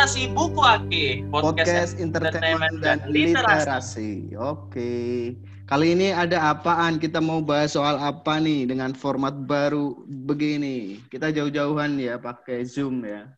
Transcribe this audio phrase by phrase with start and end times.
[0.00, 1.06] literasi buku Ake.
[1.28, 4.32] Podcast, entertainment dan literasi.
[4.32, 5.36] Oke.
[5.68, 6.96] Kali ini ada apaan?
[6.96, 11.04] Kita mau bahas soal apa nih dengan format baru begini.
[11.12, 13.28] Kita jauh-jauhan ya pakai Zoom ya.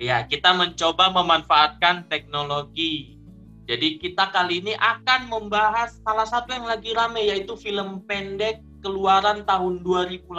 [0.00, 3.20] Ya, kita mencoba memanfaatkan teknologi.
[3.68, 9.44] Jadi kita kali ini akan membahas salah satu yang lagi rame yaitu film pendek keluaran
[9.44, 10.32] tahun 2018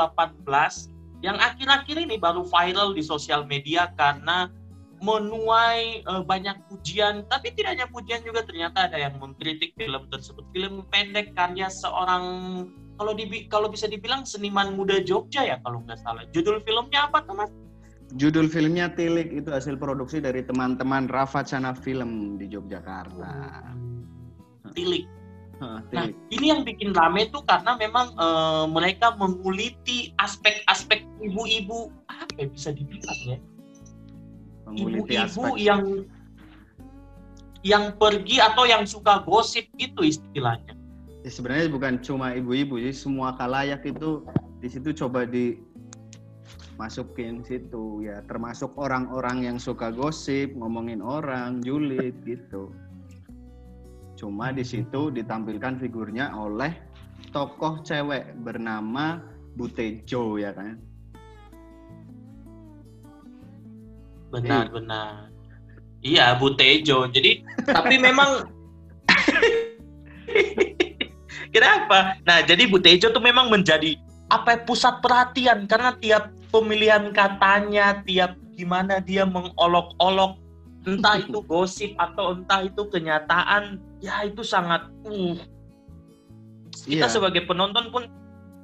[1.21, 4.49] yang akhir-akhir ini baru viral di sosial media karena
[5.03, 10.47] menuai uh, banyak pujian, tapi tidak hanya pujian juga ternyata ada yang mengkritik film tersebut.
[10.55, 12.23] Film pendek karya seorang
[12.95, 16.23] kalau di kalau bisa dibilang seniman muda Jogja ya kalau nggak salah.
[16.31, 17.51] Judul filmnya apa teman?
[18.15, 23.59] Judul filmnya Tilik itu hasil produksi dari teman-teman Rafa Cana Film di Yogyakarta.
[24.71, 25.03] Tilik.
[25.63, 25.79] Nah,
[26.27, 32.75] ini yang bikin rame tuh karena memang uh, mereka menguliti aspek-aspek ibu-ibu apa ya bisa
[32.75, 33.37] dibilang ya
[34.71, 36.07] ibu-ibu yang
[37.63, 40.75] yang pergi atau yang suka gosip gitu istilahnya.
[41.23, 44.27] Ya, sebenarnya bukan cuma ibu-ibu, jadi semua kalayak itu
[44.59, 52.75] di situ coba dimasukin situ ya, termasuk orang-orang yang suka gosip, ngomongin orang, julid gitu.
[54.19, 56.75] Cuma di situ ditampilkan figurnya oleh
[57.31, 59.23] tokoh cewek bernama
[59.55, 60.75] Butejo ya kan.
[64.33, 64.73] Benar iya.
[64.73, 65.13] benar.
[66.03, 67.05] Iya Bu Tejo.
[67.07, 68.49] Jadi tapi memang
[71.55, 72.17] kenapa?
[72.25, 73.95] Nah jadi Bu Tejo tuh memang menjadi
[74.33, 75.69] apa ya, pusat perhatian.
[75.69, 80.41] Karena tiap pemilihan katanya tiap gimana dia mengolok-olok
[80.83, 85.37] entah itu gosip atau entah itu kenyataan ya itu sangat uh.
[86.73, 87.07] Kita yeah.
[87.07, 88.09] sebagai penonton pun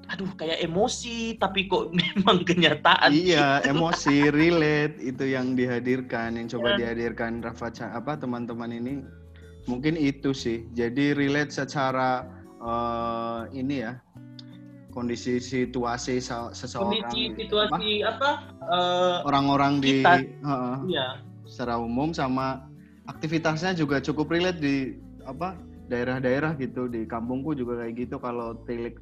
[0.09, 6.75] aduh kayak emosi tapi kok memang kenyataan iya emosi relate itu yang dihadirkan yang coba
[6.75, 6.77] ya.
[6.85, 8.93] dihadirkan Rafa apa teman-teman ini.
[9.67, 10.65] Mungkin itu sih.
[10.73, 12.25] Jadi relate secara
[12.63, 13.99] uh, ini ya
[14.89, 18.49] kondisi situasi seseorang kondisi situasi apa?
[18.65, 21.21] eh, orang-orang uh, di uh, iya.
[21.45, 22.65] secara umum sama
[23.05, 24.97] aktivitasnya juga cukup relate di
[25.29, 25.53] apa
[25.91, 26.89] daerah-daerah gitu.
[26.89, 28.15] Di kampungku juga kayak gitu.
[28.17, 28.97] Kalau tilik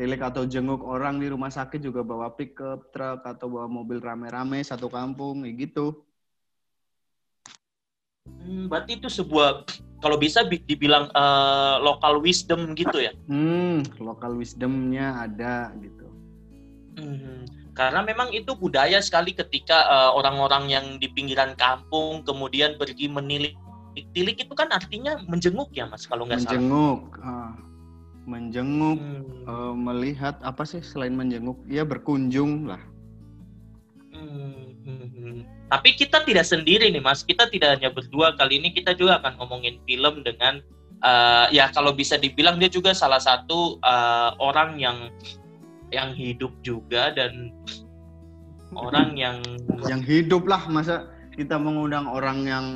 [0.00, 4.64] tilik atau jenguk orang di rumah sakit juga bawa pickup truk atau bawa mobil rame-rame
[4.64, 6.08] satu kampung gitu.
[8.24, 9.68] Hmm, berarti itu sebuah
[10.00, 13.12] kalau bisa dibilang uh, local wisdom gitu ya?
[13.28, 16.08] Hmm, local wisdomnya ada gitu.
[16.96, 17.44] Hmm,
[17.76, 23.52] karena memang itu budaya sekali ketika uh, orang-orang yang di pinggiran kampung kemudian pergi menilik
[24.16, 26.56] tilik itu kan artinya menjenguk ya mas kalau nggak salah.
[26.56, 27.20] Menjenguk.
[27.20, 27.69] Uh
[28.28, 29.48] menjenguk hmm.
[29.48, 31.56] uh, melihat apa sih selain menjenguk?
[31.66, 32.82] Ya berkunjung lah.
[34.10, 35.38] Hmm, hmm, hmm.
[35.72, 37.24] tapi kita tidak sendiri nih mas.
[37.24, 38.36] Kita tidak hanya berdua.
[38.36, 40.60] Kali ini kita juga akan ngomongin film dengan
[41.04, 45.08] uh, ya kalau bisa dibilang dia juga salah satu uh, orang yang
[45.90, 47.50] yang hidup juga dan
[48.76, 49.42] orang yang
[49.88, 50.62] yang hidup lah.
[50.68, 52.66] Masa kita mengundang orang yang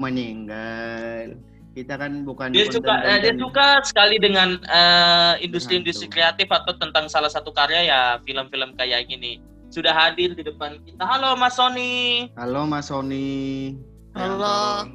[0.00, 1.38] meninggal
[1.74, 7.10] kita kan bukan dia suka uh, dia suka sekali dengan uh, industri-industri kreatif atau tentang
[7.10, 9.42] salah satu karya ya film-film kayak gini
[9.74, 13.74] sudah hadir di depan kita halo Mas Sony halo Mas Sony
[14.14, 14.86] halo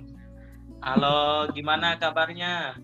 [0.80, 2.80] halo gimana kabarnya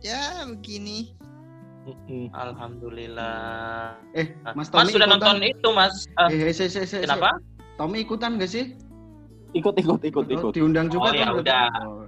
[0.00, 1.12] ya begini
[2.32, 4.00] Alhamdulillah.
[4.16, 5.20] Eh, Mas Tommy Mas sudah ikutan?
[5.20, 6.08] nonton itu, Mas?
[6.16, 7.36] Uh, eh, eh, eh, eh, eh, Kenapa?
[7.76, 8.72] Tommy ikutan gak sih?
[9.52, 10.52] Ikut, ikut, ikut, ikut.
[10.56, 11.36] Diundang juga oh, ya kan?
[11.36, 11.66] udah.
[11.84, 12.03] Oh.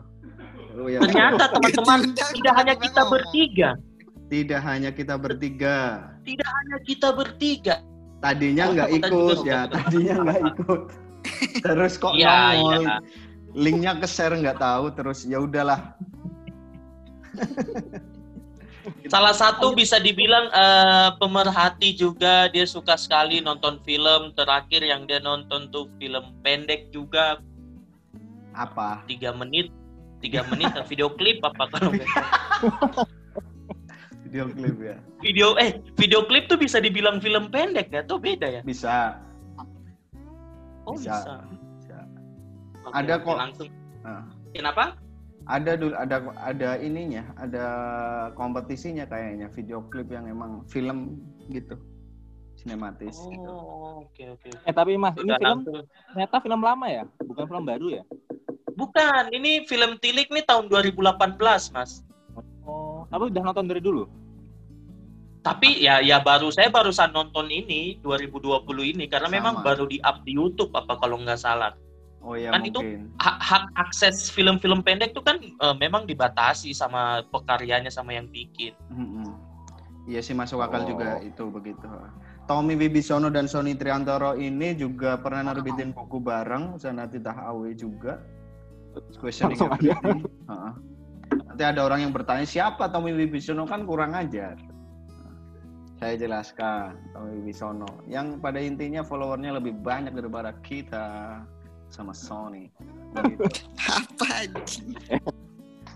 [0.77, 1.01] Oh, ya.
[1.01, 3.71] Ternyata teman-teman tidak hanya kita bertiga.
[4.27, 5.77] Tidak hanya kita bertiga.
[6.27, 7.75] Tidak hanya kita bertiga.
[8.21, 10.81] Tadinya nggak oh, ikut ya, tadinya nggak ikut.
[11.65, 12.83] Terus kok ya, nongol.
[12.85, 12.97] Ya.
[13.57, 15.97] Linknya ke share nggak tahu, terus ya udahlah.
[19.11, 24.37] Salah satu bisa dibilang uh, pemerhati juga dia suka sekali nonton film.
[24.37, 27.41] Terakhir yang dia nonton tuh film pendek juga.
[28.53, 29.03] Apa?
[29.09, 29.73] Tiga menit
[30.21, 31.93] tiga menit video klip apa kalau
[34.27, 38.49] video klip ya video eh video klip tuh bisa dibilang film pendek ya atau beda
[38.49, 39.21] ya bisa
[40.89, 41.35] oh bisa, bisa.
[41.79, 41.99] bisa.
[42.87, 43.69] Oke, ada kok langsung
[44.03, 44.25] nah.
[44.55, 44.97] kenapa
[45.47, 47.67] ada dulu ada ada ininya ada
[48.35, 51.23] kompetisinya kayaknya video klip yang emang film
[51.55, 51.79] gitu
[52.59, 53.53] sinematis oh, gitu.
[53.53, 54.49] oke okay, oke.
[54.49, 54.67] Okay.
[54.67, 55.61] Eh tapi Mas, ini film
[56.11, 58.03] ternyata film lama ya, bukan film baru ya?
[58.77, 62.05] Bukan, ini film Tilik nih tahun 2018, Mas.
[62.67, 64.05] Oh, tapi udah nonton dari dulu?
[65.47, 68.67] tapi ya ya baru saya barusan nonton ini 2020
[68.99, 69.37] ini karena Sama.
[69.39, 71.71] memang baru di up di YouTube apa kalau nggak salah.
[72.19, 72.75] Oh iya kan mungkin.
[72.75, 72.81] itu
[73.23, 78.75] hak, hak akses film-film pendek itu kan uh, memang dibatasi sama pekaryanya sama yang bikin.
[78.91, 79.29] Mm-hmm.
[80.11, 80.87] Iya sih masuk akal oh.
[80.91, 81.87] juga itu begitu.
[82.51, 88.19] Tommy Wibisono dan Sony Triantoro ini juga pernah nerbitin buku bareng Zanati Tahawi juga.
[89.19, 89.59] Questioning
[91.27, 94.57] Nanti ada orang yang bertanya siapa Tommy Wibisono kan kurang ajar
[95.97, 101.41] saya jelaskan Tommy Wibisono yang pada intinya followernya lebih banyak daripada kita
[101.89, 102.69] sama Sony.
[103.97, 104.51] Apa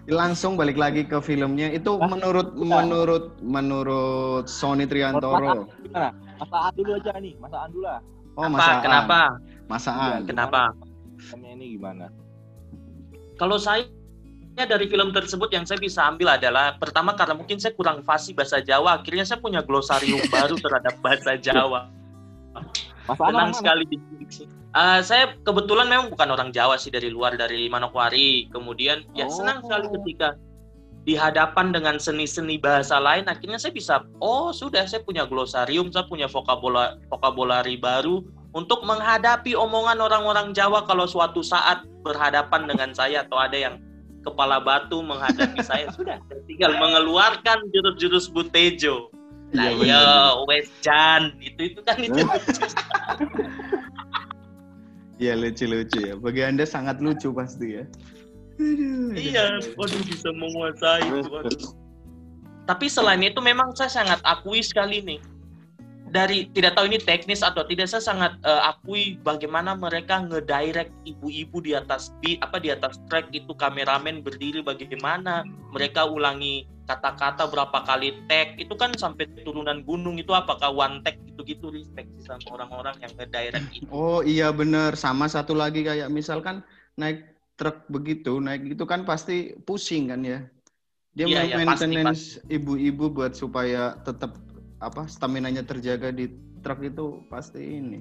[0.08, 5.68] Langsung balik lagi ke filmnya itu menurut menurut menurut Sony Triantoro.
[6.40, 8.00] Masaan dulu aja nih, masaan dulu lah.
[8.40, 8.80] Oh, masaan.
[8.80, 9.20] Kenapa?
[9.68, 10.20] Masaan.
[10.24, 10.72] Kenapa?
[11.36, 12.08] ini gimana?
[13.40, 13.88] Kalau saya
[14.68, 18.60] dari film tersebut yang saya bisa ambil adalah pertama karena mungkin saya kurang fasih bahasa
[18.60, 21.88] Jawa, akhirnya saya punya glosarium baru terhadap bahasa Jawa.
[23.08, 24.44] Senang sekali didiksi.
[24.76, 28.52] Uh, saya kebetulan memang bukan orang Jawa sih dari luar dari Manokwari.
[28.52, 29.32] Kemudian ya oh.
[29.32, 30.36] senang sekali ketika
[31.08, 36.04] di hadapan dengan seni-seni bahasa lain akhirnya saya bisa oh sudah saya punya glosarium, saya
[36.04, 38.20] punya vokabulari baru
[38.50, 43.74] untuk menghadapi omongan orang-orang Jawa kalau suatu saat berhadapan dengan saya atau ada yang
[44.26, 46.18] kepala batu menghadapi saya sudah
[46.50, 49.10] tinggal mengeluarkan jurus-jurus Butejo.
[49.50, 50.02] Lah ya,
[50.46, 52.22] Wes Jan itu itu kan itu.
[55.20, 56.16] Iya lucu-lucu ya.
[56.16, 57.84] Bagi anda sangat lucu pasti ya.
[59.12, 61.76] iya, waduh bisa menguasai itu.
[62.64, 65.20] Tapi selain itu memang saya sangat akui sekali nih
[66.10, 71.62] dari tidak tahu ini teknis atau tidak saya sangat uh, akui bagaimana mereka ngedirect ibu-ibu
[71.62, 77.86] di atas di apa di atas track itu kameramen berdiri bagaimana mereka ulangi kata-kata berapa
[77.86, 82.58] kali tag itu kan sampai turunan gunung itu apakah one tag gitu-gitu respect sih sama
[82.58, 83.86] orang-orang yang ngedirect itu.
[83.94, 86.66] Oh iya bener sama satu lagi kayak misalkan
[86.98, 90.42] naik truk begitu naik itu kan pasti pusing kan ya.
[91.10, 94.49] Dia iya, iya, maintenance ibu-ibu buat supaya tetap
[94.80, 96.32] apa stamina-nya terjaga di
[96.64, 98.00] truk itu pasti ini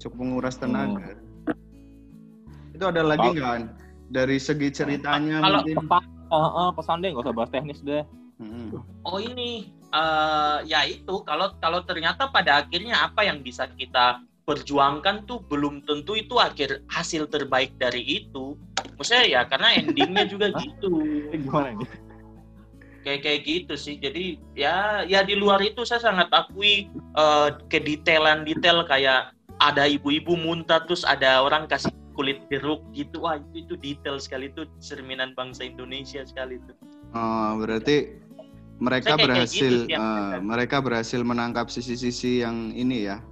[0.00, 1.16] cukup menguras tenaga.
[1.16, 2.76] Hmm.
[2.76, 3.62] Itu ada lagi nggak kan
[4.08, 5.76] dari segi ceritanya kalau mungkin?
[5.84, 8.04] Pesan, uh, uh, pesan deh nggak usah bahas teknis deh.
[8.40, 8.80] Hmm.
[9.06, 15.24] Oh ini uh, ya itu kalau kalau ternyata pada akhirnya apa yang bisa kita perjuangkan
[15.24, 18.56] tuh belum tentu itu akhir hasil terbaik dari itu.
[19.00, 21.00] Maksudnya ya karena endingnya juga gitu.
[21.32, 21.86] Gimana ini?
[23.04, 24.00] Kayak kayak gitu sih.
[24.00, 30.34] Jadi ya ya di luar itu saya sangat akui uh, kedetailan detail kayak ada ibu-ibu
[30.34, 33.22] muntah terus ada orang kasih kulit jeruk gitu.
[33.22, 34.50] Wah itu itu detail sekali.
[34.50, 36.72] Itu cerminan bangsa Indonesia sekali itu.
[37.14, 38.24] Oh berarti
[38.82, 43.22] mereka kayak berhasil gitu, uh, mereka berhasil menangkap sisi-sisi yang ini ya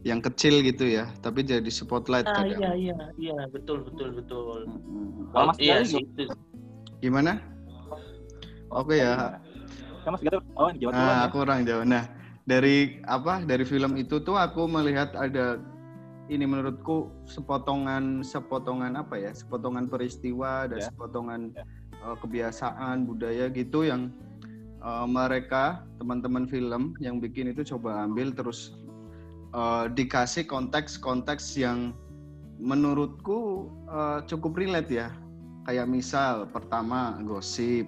[0.00, 2.56] yang kecil gitu ya tapi jadi spotlight ah, kadang.
[2.56, 3.36] iya iya iya.
[3.52, 4.64] Betul betul betul.
[4.64, 5.36] Hmm.
[5.36, 6.24] oh, iya sih itu.
[7.04, 7.40] Gimana
[8.70, 9.42] Oke ya.
[10.06, 10.38] Kamu segitu?
[10.54, 11.82] Oh, Jawa nah, aku orang Jawa.
[11.82, 12.04] Nah,
[12.46, 13.42] dari apa?
[13.42, 15.58] Dari film itu tuh aku melihat ada
[16.30, 19.34] ini menurutku sepotongan sepotongan apa ya?
[19.34, 20.88] Sepotongan peristiwa dan yeah.
[20.88, 21.66] sepotongan yeah.
[22.00, 24.08] Uh, kebiasaan budaya gitu yang
[24.80, 28.72] uh, mereka teman-teman film yang bikin itu coba ambil terus
[29.52, 31.92] uh, dikasih konteks-konteks yang
[32.56, 35.12] menurutku uh, cukup relate ya.
[35.68, 37.84] Kayak misal pertama gosip,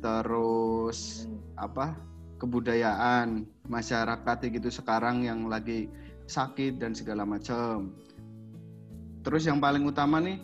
[0.00, 1.28] terus
[1.60, 1.96] apa
[2.40, 5.92] kebudayaan masyarakat gitu sekarang yang lagi
[6.24, 7.92] sakit dan segala macam.
[9.20, 10.40] Terus yang paling utama nih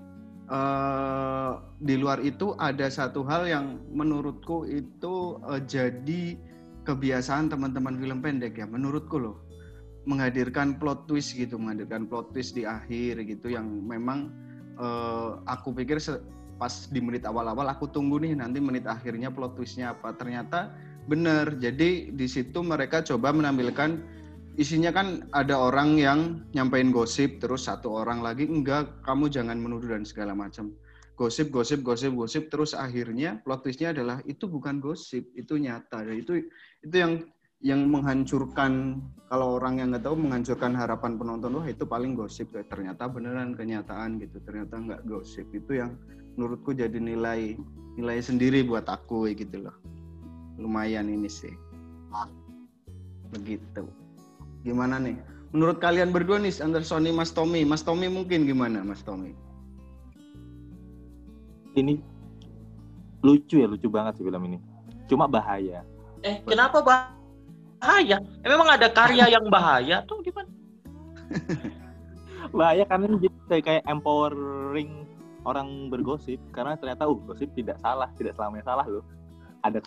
[0.52, 6.36] eh, di luar itu ada satu hal yang menurutku itu eh, jadi
[6.84, 9.42] kebiasaan teman-teman film pendek ya menurutku loh
[10.06, 14.30] menghadirkan plot twist gitu menghadirkan plot twist di akhir gitu yang memang
[14.76, 15.98] eh, aku pikir
[16.56, 20.16] pas di menit awal-awal aku tunggu nih nanti menit akhirnya plot twistnya apa.
[20.16, 20.72] Ternyata
[21.06, 24.02] benar jadi di situ mereka coba menampilkan
[24.56, 26.20] isinya kan ada orang yang
[26.56, 30.72] nyampein gosip terus satu orang lagi enggak kamu jangan menuduh dan segala macam.
[31.16, 36.04] Gosip gosip gosip gosip terus akhirnya plot twistnya adalah itu bukan gosip itu nyata.
[36.04, 36.44] Dan itu
[36.84, 37.24] itu yang
[37.64, 39.00] yang menghancurkan
[39.32, 42.52] kalau orang yang nggak tahu menghancurkan harapan penonton wah itu paling gosip.
[42.52, 44.44] Ternyata beneran kenyataan gitu.
[44.44, 45.48] Ternyata nggak gosip.
[45.56, 45.96] Itu yang
[46.36, 47.56] menurutku jadi nilai
[47.96, 49.76] nilai sendiri buat aku gitu loh.
[50.60, 51.52] Lumayan ini sih.
[53.32, 53.88] Begitu.
[54.62, 55.16] Gimana nih?
[55.56, 57.64] Menurut kalian berdua nih antara Sony Mas Tommy.
[57.64, 59.32] Mas Tommy mungkin gimana Mas Tommy?
[61.76, 62.00] Ini
[63.24, 64.58] lucu ya lucu banget sih film ini.
[65.08, 65.84] Cuma bahaya.
[66.20, 68.20] Eh kenapa bahaya.
[68.20, 70.48] Eh, memang ada karya yang bahaya tuh gimana?
[72.58, 75.04] bahaya karena jadi kayak empowering
[75.46, 79.06] orang bergosip karena ternyata uh gosip tidak salah, tidak selamanya salah loh.
[79.62, 79.78] Ada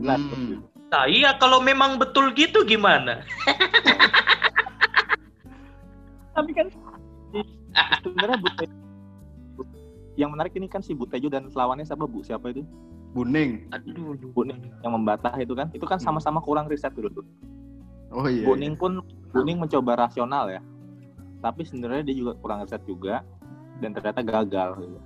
[0.00, 0.20] jelas.
[0.32, 0.64] Hmm.
[0.88, 3.20] Nah, iya kalau memang betul gitu gimana?
[6.34, 6.66] Tapi kan
[8.02, 8.74] sebenarnya Butejo
[10.14, 12.22] yang menarik ini kan si Butejo dan lawannya siapa Bu?
[12.22, 12.62] Siapa itu?
[13.14, 13.70] Buning.
[13.70, 15.70] Aduh, Buning yang membatah itu kan.
[15.74, 16.06] Itu kan hmm.
[16.06, 17.26] sama-sama kurang riset dulu tuh.
[18.14, 18.46] Oh iya.
[18.46, 18.80] Buning iya.
[18.80, 19.02] pun
[19.34, 20.62] Buning mencoba rasional ya.
[21.42, 23.22] Tapi sebenarnya dia juga kurang riset juga
[23.82, 24.98] dan ternyata gagal gitu.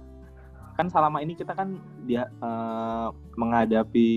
[0.76, 4.08] Kan selama ini kita kan dia uh, menghadapi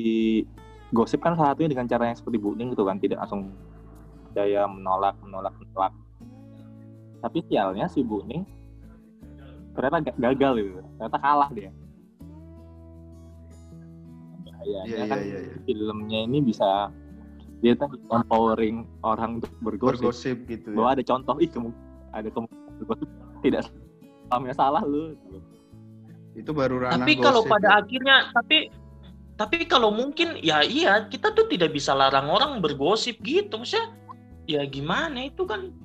[0.92, 3.56] gosip kan salah satunya dengan cara yang seperti Buning gitu kan, tidak langsung
[4.36, 5.94] daya menolak, menolak, menolak.
[7.22, 8.46] Tapi sialnya si Buning
[9.72, 11.72] ternyata gagal gitu, ternyata kalah dia
[14.62, 15.62] bahayanya yeah, kan yeah, yeah.
[15.66, 16.94] filmnya ini bisa
[17.62, 20.76] dia kan empowering orang untuk bergosip, bergosip gitu ya.
[20.78, 21.70] bahwa ada contoh ih kamu
[22.14, 23.10] ada kemungkinan bergosip
[23.42, 23.62] tidak
[24.32, 25.20] sama salah lu.
[26.32, 27.84] Itu baru ranah tapi kalau pada ya.
[27.84, 28.58] akhirnya tapi
[29.36, 33.92] tapi kalau mungkin ya iya kita tuh tidak bisa larang orang bergosip gitu maksudnya
[34.48, 35.28] ya gimana?
[35.28, 35.76] Itu kan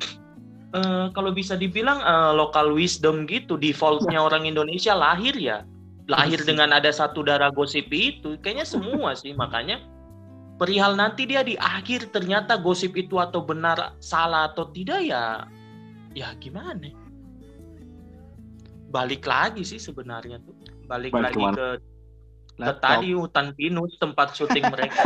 [0.71, 5.67] uh, kalau bisa dibilang uh, local wisdom gitu defaultnya orang Indonesia lahir ya.
[6.07, 9.35] Lahir dengan ada satu darah gosip itu kayaknya semua sih.
[9.35, 9.83] Makanya
[10.57, 15.45] perihal nanti dia di akhir ternyata gosip itu atau benar salah atau tidak ya
[16.17, 17.06] ya gimana
[18.91, 20.55] balik lagi sih sebenarnya tuh.
[20.87, 21.69] Balik, balik lagi ke
[22.57, 25.05] ke tadi hutan pinus tempat syuting mereka.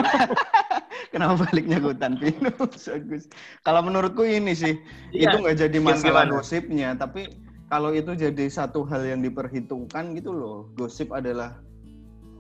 [1.12, 3.26] Kenapa baliknya ke hutan pinus Agus?
[3.66, 4.78] Kalau menurutku ini sih
[5.10, 6.94] iya, itu nggak jadi masalah gosipnya.
[6.94, 7.34] Tapi
[7.66, 11.58] kalau itu jadi satu hal yang diperhitungkan gitu loh gosip adalah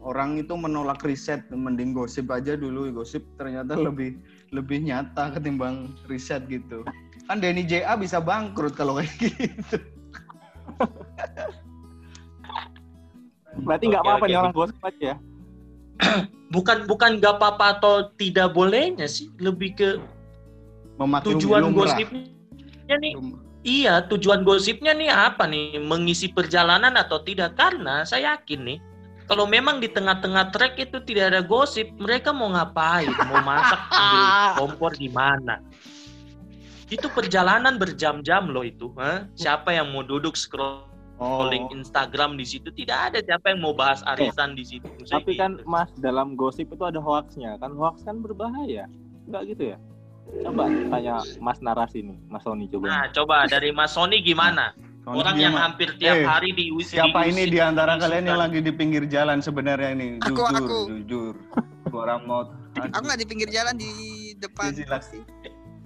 [0.06, 2.86] orang itu menolak riset mending gosip aja dulu.
[2.94, 4.22] Gosip ternyata lebih
[4.54, 6.86] lebih nyata ketimbang riset gitu.
[7.26, 9.82] Kan Denny JA bisa bangkrut kalau kayak gitu
[13.66, 15.16] berarti nggak apa-apa nih orang gosip aja ya
[16.54, 19.88] bukan bukan nggak apa-apa atau tidak bolehnya sih lebih ke
[21.00, 21.94] tujuan lumrah.
[21.94, 23.14] gosipnya nih
[23.60, 25.76] Iya, tujuan gosipnya nih apa nih?
[25.84, 27.60] Mengisi perjalanan atau tidak?
[27.60, 28.78] Karena saya yakin nih,
[29.28, 33.12] kalau memang di tengah-tengah trek itu tidak ada gosip, mereka mau ngapain?
[33.28, 34.24] Mau masak ambil
[34.56, 35.60] kompor di mana?
[36.88, 38.96] Itu perjalanan berjam-jam loh itu.
[38.96, 39.28] Huh?
[39.36, 40.89] Siapa yang mau duduk scrolling
[41.20, 41.52] oh.
[41.52, 42.72] Instagram di situ?
[42.72, 44.88] Tidak ada siapa yang mau bahas arisan di situ.
[45.06, 45.68] Tapi kan gitu.
[45.68, 47.60] Mas dalam gosip itu ada hoaxnya.
[47.60, 48.88] Kan hoax kan berbahaya.
[49.28, 49.78] Enggak gitu ya?
[50.46, 52.86] Coba tanya Mas narasi nih, Mas Sony coba.
[52.86, 54.72] Nah, coba dari Mas Sony gimana?
[55.02, 58.38] Sony Orang yang hampir tiap eh, hari di Siapa di ini di antara kalian yang
[58.38, 60.22] lagi di pinggir jalan sebenarnya ini?
[60.22, 60.78] Aku, jujur, aku.
[60.86, 61.34] jujur.
[61.90, 62.46] Orang mau
[62.78, 63.90] Aku nggak di pinggir jalan di
[64.38, 64.70] depan.
[65.02, 65.24] Sih.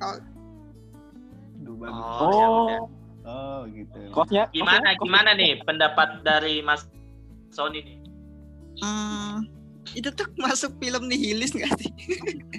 [0.04, 0.18] Oh.
[1.84, 2.32] Oh,
[2.68, 2.80] ya
[3.24, 3.64] oh.
[3.68, 3.98] gitu.
[4.12, 6.88] Kosnya gimana kosnya, gimana nih pendapat dari Mas
[7.50, 7.98] Sony nih?
[8.82, 9.46] Hmm,
[9.94, 11.92] itu tuh masuk film nihilis nggak sih?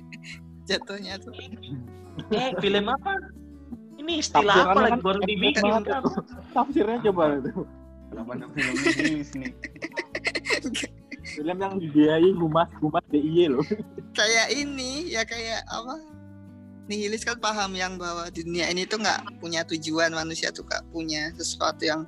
[0.69, 1.33] jatuhnya tuh.
[2.33, 3.21] Eh film apa?
[3.95, 5.71] Ini istilah apa lagi kan baru dibikin?
[6.53, 7.51] tafsirnya coba itu.
[8.11, 9.51] Kenapa film rilis nih?
[11.25, 13.65] Film yang dibiayai humas humas DIY loh.
[14.13, 16.14] Kayak ini ya kayak apa
[16.85, 20.85] nihilis kan paham yang bahwa di dunia ini tuh nggak punya tujuan manusia tuh nggak
[20.93, 22.05] punya sesuatu yang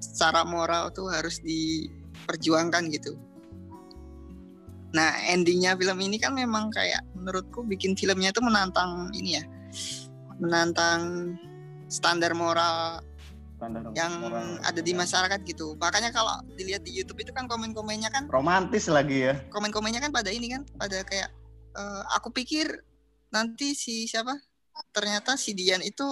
[0.00, 3.16] secara moral tuh harus diperjuangkan gitu
[4.90, 9.44] Nah, endingnya film ini kan memang kayak menurutku bikin filmnya itu menantang ini ya,
[10.42, 11.34] menantang
[11.86, 12.98] standar moral
[13.54, 14.58] standar yang moral.
[14.66, 15.78] ada di masyarakat gitu.
[15.78, 19.38] Makanya kalau dilihat di YouTube itu kan komen-komennya kan romantis lagi ya.
[19.54, 21.30] Komen-komennya kan pada ini kan, pada kayak
[21.78, 22.82] uh, aku pikir
[23.30, 24.34] nanti si siapa?
[24.94, 26.06] Ternyata si Dian itu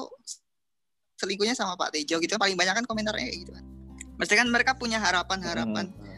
[1.18, 2.38] selingkuhnya sama Pak Tejo gitu.
[2.38, 3.64] Paling banyak kan komentarnya kayak gitu kan.
[4.18, 5.86] Mesti kan mereka punya harapan-harapan.
[5.94, 6.08] Hmm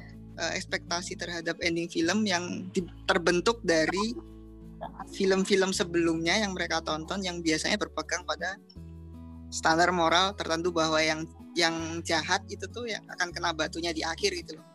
[0.40, 2.72] uh, ekspektasi terhadap ending film yang
[3.04, 4.16] terbentuk dari
[5.12, 8.56] film-film sebelumnya yang mereka tonton yang biasanya berpegang pada
[9.52, 14.32] standar moral tertentu bahwa yang yang jahat itu tuh yang akan kena batunya di akhir
[14.32, 14.66] gitu loh.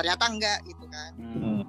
[0.00, 1.12] Ternyata enggak gitu kan.
[1.20, 1.62] Hmm.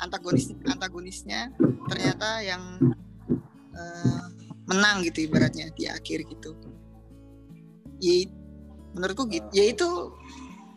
[0.00, 1.52] Antagonis antagonisnya
[1.88, 2.62] ternyata yang
[3.76, 4.24] uh,
[4.70, 6.56] menang gitu ibaratnya di akhir gitu.
[8.00, 8.24] Ya,
[8.96, 9.48] menurutku gitu.
[9.52, 9.88] Ya itu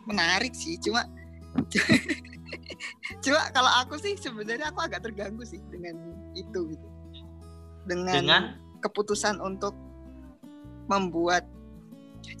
[0.04, 1.08] menarik sih cuma
[3.24, 5.96] cuma kalau aku sih sebenarnya aku agak terganggu sih dengan
[6.36, 6.88] itu gitu
[7.88, 8.42] dengan, dengan?
[8.84, 9.72] keputusan untuk
[10.88, 11.48] membuat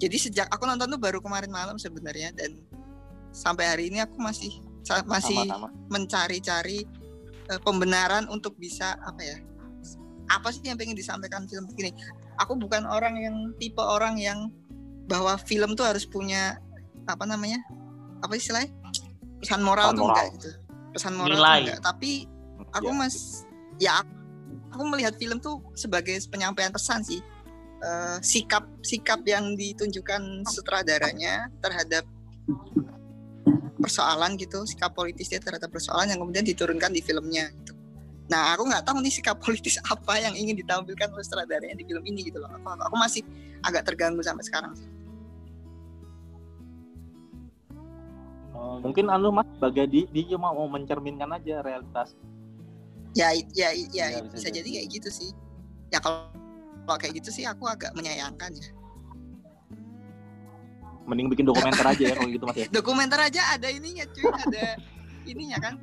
[0.00, 2.60] jadi sejak aku nonton tuh baru kemarin malam sebenarnya dan
[3.32, 4.60] sampai hari ini aku masih
[5.08, 5.38] masih
[5.88, 6.84] mencari-cari
[7.50, 9.36] uh, pembenaran untuk bisa apa ya
[10.32, 11.92] apa sih yang pengen disampaikan film ini
[12.40, 14.48] aku bukan orang yang tipe orang yang
[15.04, 16.56] bahwa film tuh harus punya
[17.04, 17.60] apa namanya
[18.24, 18.72] apa istilahnya
[19.44, 20.16] pesan moral pesan tuh moral.
[20.16, 20.50] enggak gitu
[20.96, 21.44] pesan moral Nilai.
[21.44, 22.10] tuh enggak tapi
[22.72, 22.96] aku ya.
[22.96, 23.16] mas
[23.76, 23.92] ya
[24.72, 27.20] aku melihat film tuh sebagai penyampaian pesan sih
[27.84, 32.08] uh, sikap sikap yang ditunjukkan sutradaranya terhadap
[33.84, 37.76] persoalan gitu sikap politisnya terhadap persoalan yang kemudian diturunkan di filmnya gitu.
[38.32, 42.00] Nah aku nggak tahu nih sikap politis apa yang ingin ditampilkan oleh sutradaranya di film
[42.08, 42.48] ini gitu loh.
[42.48, 43.20] Aku, aku masih
[43.60, 44.88] agak terganggu sampai sekarang sih.
[48.56, 52.16] Oh, mungkin anu mas bagai di, dia cuma mau mencerminkan aja realitas.
[53.12, 55.30] Ya ya ya, ya bisa, bisa jadi kayak gitu sih.
[55.92, 56.32] Ya kalau
[56.88, 58.68] kalau kayak gitu sih aku agak menyayangkan ya
[61.04, 62.56] mending bikin dokumenter aja ya kalau gitu mas.
[62.56, 64.24] Ya dokumenter aja ada ininya cuy.
[64.24, 64.64] Ada
[65.28, 65.74] ininya kan.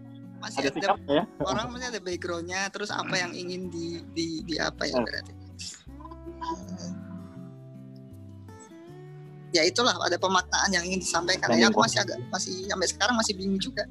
[0.42, 1.24] Masih ada, ada ya?
[1.46, 5.34] orang masih ada backgroundnya terus apa yang ingin di di, di apa ya berarti?
[9.51, 11.54] Ya itulah ada pemaknaan yang ingin disampaikan.
[11.54, 13.86] Ya aku masih agak masih sampai sekarang masih bingung juga.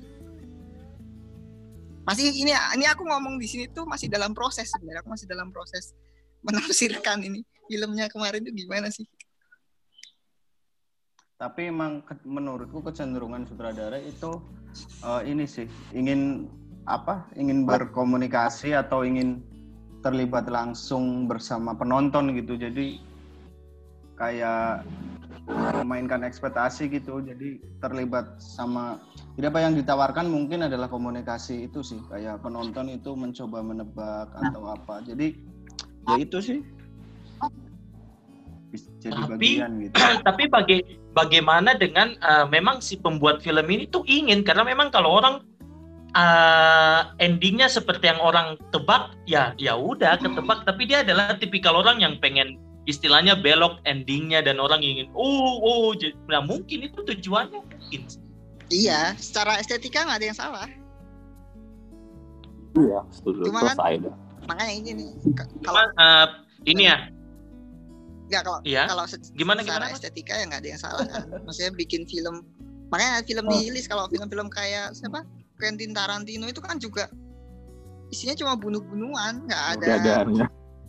[2.02, 5.06] Masih ini ini aku ngomong di sini tuh masih dalam proses sebenarnya.
[5.06, 5.94] Aku masih dalam proses
[6.42, 7.46] menafsirkan ini.
[7.70, 9.06] Filmnya kemarin itu gimana sih
[11.40, 14.44] tapi emang menurutku kecenderungan sutradara itu
[15.00, 15.64] uh, ini sih
[15.96, 16.52] ingin
[16.84, 19.40] apa ingin berkomunikasi atau ingin
[20.04, 22.60] terlibat langsung bersama penonton gitu.
[22.60, 23.00] Jadi
[24.20, 24.84] kayak
[25.80, 27.24] memainkan ekspektasi gitu.
[27.24, 29.00] Jadi terlibat sama
[29.40, 32.04] jadi apa yang ditawarkan mungkin adalah komunikasi itu sih.
[32.12, 35.00] Kayak penonton itu mencoba menebak atau apa.
[35.08, 35.40] Jadi
[36.04, 36.60] ya itu sih.
[39.00, 39.94] Jadi tapi, bagian gitu.
[40.28, 45.18] tapi baga bagaimana dengan uh, memang si pembuat film ini tuh ingin karena memang kalau
[45.18, 45.42] orang
[46.14, 50.62] uh, endingnya seperti yang orang tebak ya ya udah ketebak.
[50.66, 55.92] Tapi dia adalah tipikal orang yang pengen istilahnya belok endingnya dan orang ingin oh oh
[56.26, 58.02] nah mungkin itu tujuannya mungkin.
[58.70, 60.68] Iya secara estetika nggak ada yang salah.
[62.78, 63.50] Iya setuju.
[63.50, 63.76] Cuma kan,
[64.46, 65.10] makanya ini nih
[65.66, 66.26] kalau uh,
[66.64, 67.10] ini ya
[68.30, 68.86] Enggak kalau iya?
[68.86, 71.26] kalau gimana gimana estetika ya nggak ada yang salah kan.
[71.42, 72.46] Maksudnya bikin film
[72.94, 73.50] makanya film oh.
[73.54, 75.26] dihilis kalau film-film kayak siapa
[75.58, 77.10] Quentin Tarantino itu kan juga
[78.10, 80.26] isinya cuma bunuh-bunuhan nggak ada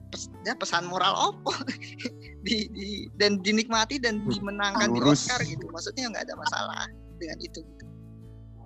[0.10, 1.54] pes, ya, pesan moral opo
[2.46, 6.90] di, di dan dinikmati dan dimenangkan di Oscar gitu maksudnya nggak ada masalah
[7.22, 7.86] dengan itu gitu.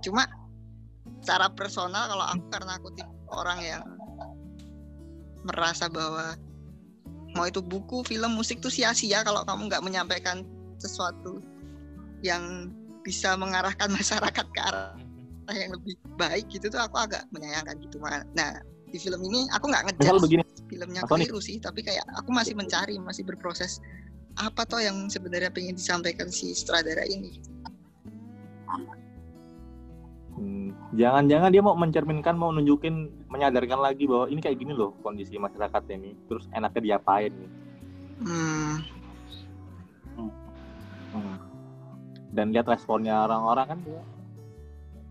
[0.09, 0.23] cuma
[1.19, 3.83] secara personal kalau aku karena aku tipe orang yang
[5.45, 6.39] merasa bahwa
[7.35, 10.47] mau itu buku film musik tuh sia-sia kalau kamu nggak menyampaikan
[10.79, 11.43] sesuatu
[12.23, 12.71] yang
[13.03, 14.95] bisa mengarahkan masyarakat ke arah
[15.53, 18.01] yang lebih baik gitu tuh aku agak menyayangkan gitu
[18.33, 18.57] nah
[18.89, 20.41] di film ini aku nggak begini.
[20.65, 23.77] filmnya keliru sih tapi kayak aku masih mencari masih berproses
[24.41, 27.39] apa toh yang sebenarnya pengen disampaikan si sutradara ini
[30.95, 35.83] jangan-jangan dia mau mencerminkan, mau nunjukin, menyadarkan lagi bahwa ini kayak gini loh kondisi masyarakat
[35.95, 36.15] ini.
[36.27, 37.51] Terus enaknya diapain nih?
[38.23, 38.75] Hmm.
[41.15, 41.37] Hmm.
[42.35, 44.01] Dan lihat responnya orang-orang kan dia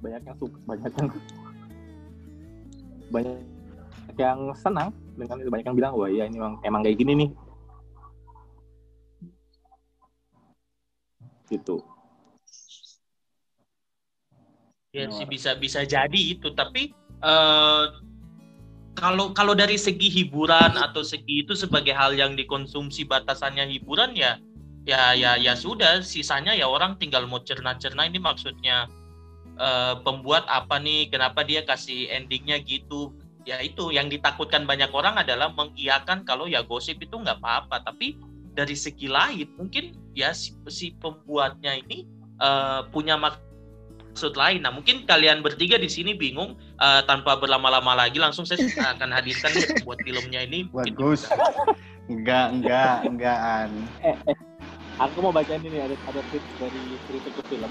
[0.04, 1.08] banyak yang suka, banyak yang
[3.08, 3.37] banyak
[4.18, 7.30] yang senang dengan itu banyak yang bilang wah iya ini emang emang kayak gini nih
[11.48, 11.78] gitu
[14.94, 16.94] ya sih bisa bisa jadi itu tapi
[17.26, 17.90] uh,
[18.94, 24.38] kalau kalau dari segi hiburan atau segi itu sebagai hal yang dikonsumsi batasannya hiburan ya
[24.87, 28.87] ya ya ya sudah sisanya ya orang tinggal mau cerna-cerna ini maksudnya
[29.59, 33.14] uh, pembuat apa nih kenapa dia kasih endingnya gitu.
[33.44, 38.16] Ya itu yang ditakutkan banyak orang adalah mengiakan kalau ya gosip itu nggak apa-apa tapi
[38.57, 42.09] dari segi lain mungkin ya si, si pembuatnya ini
[42.40, 43.37] uh, punya mak
[44.14, 44.62] maksud lain.
[44.62, 48.62] Nah, mungkin kalian bertiga di sini bingung uh, tanpa berlama-lama lagi langsung saya
[48.94, 49.50] akan hadirkan
[49.83, 50.70] buat filmnya ini.
[50.70, 51.27] Bagus.
[52.07, 53.74] enggak, enggak, enggakan.
[54.07, 54.37] Eh, eh,
[55.03, 56.79] aku mau bacain ini ada ada tips dari
[57.11, 57.70] kritik film.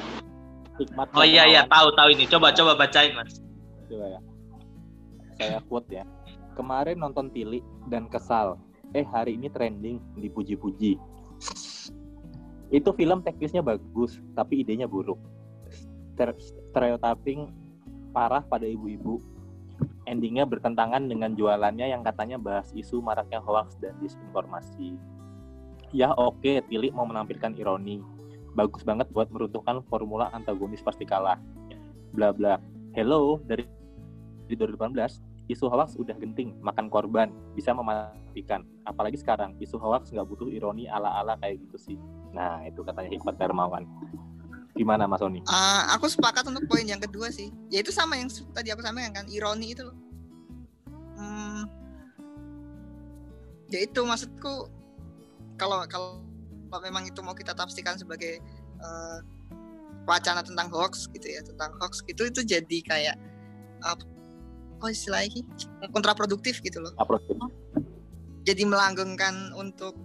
[0.84, 2.28] Hikmat oh iya iya, tahu tahu ini.
[2.28, 3.40] Coba coba bacain, Mas.
[3.88, 4.20] Coba ya.
[5.40, 6.04] Saya quote ya.
[6.60, 8.60] Kemarin nonton Tili dan kesal.
[8.92, 11.00] Eh, hari ini trending dipuji-puji.
[12.74, 15.18] Itu film teknisnya bagus, tapi idenya buruk
[16.16, 17.50] stereotyping
[18.14, 19.20] parah pada ibu-ibu.
[20.04, 25.00] Endingnya bertentangan dengan jualannya yang katanya bahas isu maraknya hoax dan disinformasi.
[25.96, 28.04] Ya oke, okay, Tili mau menampilkan ironi.
[28.54, 31.40] Bagus banget buat meruntuhkan formula antagonis pasti kalah.
[32.14, 32.60] Bla bla.
[32.94, 33.66] Hello, dari
[34.46, 40.24] di 2018 isu hoax udah genting makan korban bisa mematikan apalagi sekarang isu hoax nggak
[40.24, 41.98] butuh ironi ala-ala kayak gitu sih
[42.32, 43.84] nah itu katanya Hikmat Darmawan
[44.74, 45.40] gimana Mas Oni?
[45.46, 49.14] Uh, aku sepakat untuk poin yang kedua sih ya itu sama yang tadi aku sampaikan
[49.14, 49.98] kan ironi itu loh
[51.18, 51.62] hmm,
[53.70, 54.70] ya itu maksudku
[55.62, 56.18] kalau kalau
[56.82, 58.42] memang itu mau kita tafsirkan sebagai
[58.82, 59.22] uh,
[60.10, 63.16] wacana tentang hoax gitu ya tentang hoax itu itu jadi kayak
[63.86, 64.04] apa
[64.84, 65.40] apa istilahnya
[65.96, 66.92] kontraproduktif gitu loh.
[68.44, 69.96] Jadi melanggengkan untuk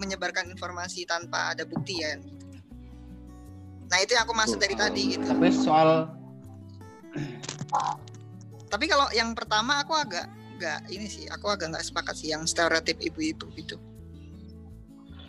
[0.00, 2.16] menyebarkan informasi tanpa ada bukti ya.
[3.86, 5.26] Nah itu yang aku maksud dari tadi gitu.
[5.26, 6.10] Tapi soal
[8.66, 12.44] tapi kalau yang pertama aku agak nggak ini sih, aku agak nggak sepakat sih yang
[12.48, 13.76] stereotip ibu-ibu gitu.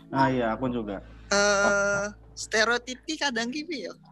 [0.09, 1.03] Ah iya, aku juga.
[1.31, 3.93] Eh uh, stereotip kadang gitu ya.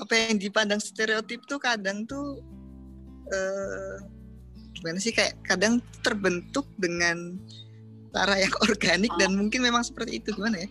[0.00, 2.40] apa yang dipandang stereotip tuh kadang tuh
[3.28, 3.96] uh,
[4.72, 7.36] gimana sih kayak kadang terbentuk dengan
[8.14, 10.68] cara yang organik dan mungkin memang seperti itu gimana ya?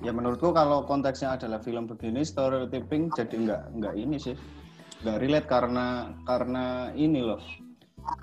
[0.00, 4.36] Ya menurutku kalau konteksnya adalah film begini stereotyping jadi nggak nggak ini sih.
[5.04, 5.86] Nggak relate karena
[6.24, 6.64] karena
[6.96, 7.40] ini loh.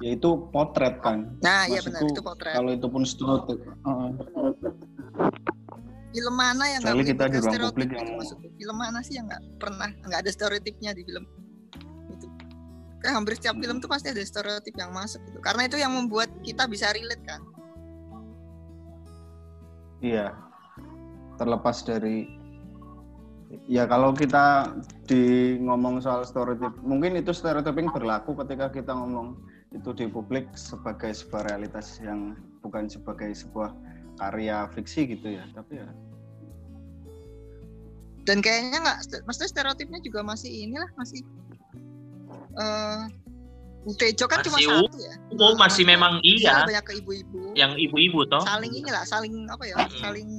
[0.02, 1.38] Yaitu potret kan.
[1.46, 2.54] Nah iya benar itu potret.
[2.58, 3.62] Kalau itu pun stereotip.
[3.86, 4.10] Uh,
[6.10, 8.48] film mana yang nggak kita di ruang publik yang maksudku?
[8.58, 11.30] Film mana sih yang nggak pernah nggak ada stereotipnya di film?
[12.10, 12.26] Itu
[13.06, 15.38] kayak hampir setiap film tuh pasti ada stereotip yang masuk gitu.
[15.46, 17.46] Karena itu yang membuat kita bisa relate kan
[20.02, 20.34] iya.
[21.38, 22.26] Terlepas dari
[23.70, 24.76] ya kalau kita
[25.08, 29.40] di ngomong soal stereotip mungkin itu stereotyping berlaku ketika kita ngomong
[29.72, 33.72] itu di publik sebagai sebuah realitas yang bukan sebagai sebuah
[34.20, 35.88] karya fiksi gitu ya tapi ya.
[38.28, 41.24] Dan kayaknya nggak maksudnya stereotipnya juga masih inilah masih
[42.60, 43.08] uh,
[43.88, 45.14] Utejo kan masih cuma satu ya?
[45.40, 46.68] oh, masih memang iya.
[46.68, 47.56] Banyak ke ibu-ibu.
[47.56, 48.44] Yang ibu-ibu toh.
[48.44, 49.76] Saling inilah saling apa ya?
[49.80, 50.00] Hmm.
[50.04, 50.30] saling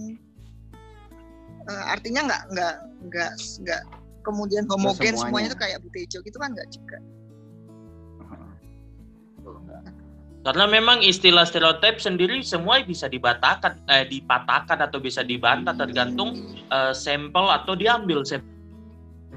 [1.65, 2.75] uh, artinya nggak nggak
[3.09, 3.33] nggak
[3.65, 3.83] nggak
[4.21, 5.25] kemudian homogen semuanya.
[5.25, 5.49] semuanya.
[5.57, 6.99] tuh kayak Butejo gitu kan nggak juga?
[10.45, 16.37] Karena memang istilah stereotip sendiri semua bisa dibatakan, eh, dipatahkan atau bisa dibantah tergantung
[16.69, 18.58] eh, sampel atau diambil sampel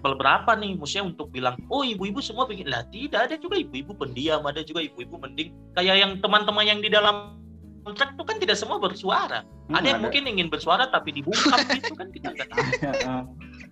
[0.01, 0.77] berapa nih.
[0.77, 4.81] Maksudnya untuk bilang, oh ibu-ibu semua bikin lah tidak ada juga ibu-ibu pendiam, ada juga
[4.81, 7.37] ibu-ibu mending kayak yang teman-teman yang di dalam
[7.81, 9.45] kontrak itu kan tidak semua bersuara.
[9.69, 10.05] Hmm, ada yang ada.
[10.09, 12.61] mungkin ingin bersuara tapi dibungkam gitu kan kita nggak tahu.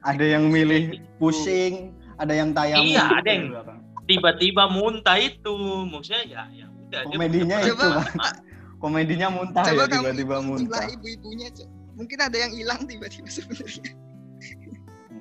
[0.05, 2.85] ada yang milih pusing, ada yang tayang.
[2.85, 3.45] Iya, ada yang
[4.05, 5.53] tiba-tiba muntah itu.
[5.89, 8.05] Maksudnya ya, ya komedinya itu kan
[8.81, 11.53] komedinya muntah coba ya tiba-tiba muntah ibu-ibunya
[11.93, 13.93] mungkin ada yang hilang tiba-tiba sebenarnya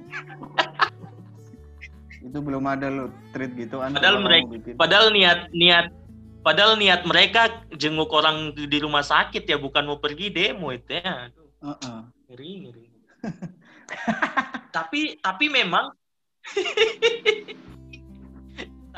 [2.22, 3.78] itu belum ada lo treat gitu.
[3.78, 5.86] Padahal mereka padahal niat niat
[6.42, 11.30] padahal niat mereka jenguk orang di rumah sakit ya bukan mau pergi demo itu ya.
[11.62, 12.00] Uh -uh.
[12.30, 12.86] ngeri ngeri.
[14.76, 15.90] Tapi tapi memang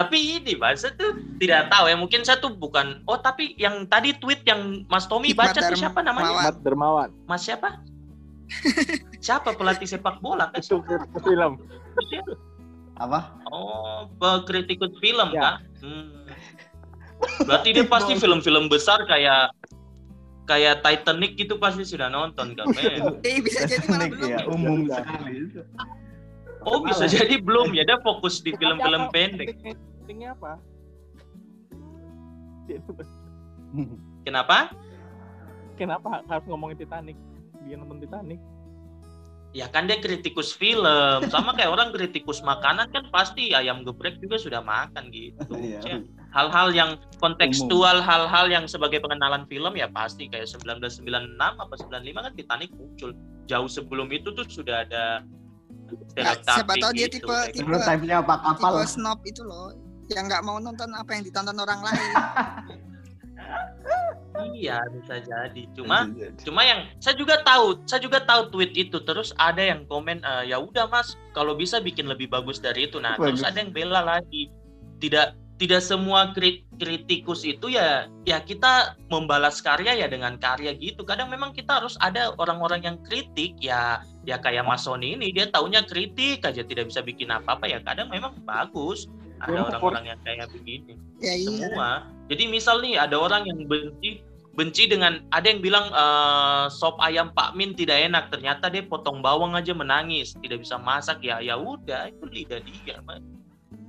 [0.01, 1.97] tapi ini saya tuh tidak tahu ya.
[1.97, 6.03] Mungkin saya tuh bukan oh tapi yang tadi tweet yang Mas Tommy baca tuh siapa
[6.03, 6.51] namanya?
[6.51, 7.81] Mas Dermawan Mas siapa?
[9.23, 10.51] Siapa pelatih sepak bola?
[10.51, 10.83] Kan itu
[11.23, 11.63] film
[13.01, 14.07] apa oh
[14.45, 15.41] kritikus film ya.
[15.41, 16.29] kan hmm.
[17.49, 19.51] berarti dia pasti film-film besar kayak
[20.45, 22.69] kayak Titanic gitu pasti sudah nonton kan
[23.27, 25.65] eh bisa jadi malah belum ya, umum sekali
[26.61, 29.57] Oh bisa jadi belum ya, dia fokus di film-film pendek
[30.11, 30.59] ratingnya apa?
[34.27, 34.59] Kenapa?
[35.79, 37.15] Kenapa harus ngomongin Titanic?
[37.63, 38.43] Dia nonton Titanic.
[39.51, 44.39] Ya kan dia kritikus film, sama kayak orang kritikus makanan kan pasti ayam geprek juga
[44.39, 45.43] sudah makan gitu.
[45.59, 46.07] Iya.
[46.31, 51.11] Hal-hal yang kontekstual, hal-hal yang sebagai pengenalan film ya pasti kayak 1996
[51.43, 53.11] apa 95 kan Titanic muncul.
[53.51, 55.27] Jauh sebelum itu tuh sudah ada
[56.15, 58.79] Nah, siapa tahu dia gitu, tipe tipe, tipe, apa kapal.
[58.79, 59.75] tipe snob itu loh
[60.11, 61.99] yang nggak mau nonton apa yang ditonton orang lain.
[64.55, 65.63] iya bisa jadi.
[65.77, 66.09] Cuma
[66.45, 68.99] cuma yang saya juga tahu, saya juga tahu tweet itu.
[69.03, 72.99] Terus ada yang komen e, ya udah mas, kalau bisa bikin lebih bagus dari itu.
[72.99, 73.41] Nah bagus.
[73.41, 74.53] terus ada yang bela lagi.
[75.01, 76.33] Tidak tidak semua
[76.81, 81.05] kritikus itu ya ya kita membalas karya ya dengan karya gitu.
[81.05, 85.49] Kadang memang kita harus ada orang-orang yang kritik ya ya kayak Mas Sony ini dia
[85.49, 89.09] taunya kritik aja tidak bisa bikin apa-apa ya kadang memang bagus
[89.41, 91.49] ada orang-orang yang kayak begini ya, iya.
[91.49, 91.91] semua
[92.29, 94.21] jadi misal nih ada orang yang benci
[94.55, 98.35] benci dengan ada yang bilang uh, sop ayam Pak Min tidak enak.
[98.35, 100.35] Ternyata dia potong bawang aja menangis.
[100.39, 101.23] Tidak bisa masak.
[101.23, 103.23] Ya ya udah itu lidah dia man.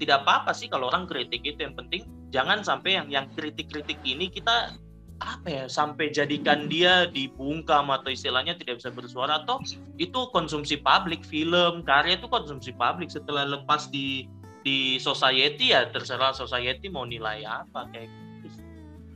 [0.02, 1.62] tidak apa-apa sih kalau orang kritik itu.
[1.62, 2.02] Yang penting
[2.34, 4.74] jangan sampai yang yang kritik-kritik ini kita
[5.22, 9.46] apa ya sampai jadikan dia dibungkam atau istilahnya tidak bisa bersuara.
[9.46, 9.62] Atau
[10.02, 13.14] itu konsumsi publik film karya itu konsumsi publik.
[13.14, 14.26] Setelah lepas di
[14.62, 18.31] di society ya terserah society mau nilai apa kayak gitu.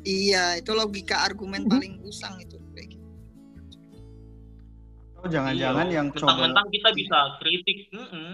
[0.06, 3.08] Iya, itu logika argumen paling usang itu kayak gitu.
[5.18, 7.90] Oh, jangan-jangan iya, yang mentang-mentang kita bisa kritik.
[7.90, 8.34] Mm -mm.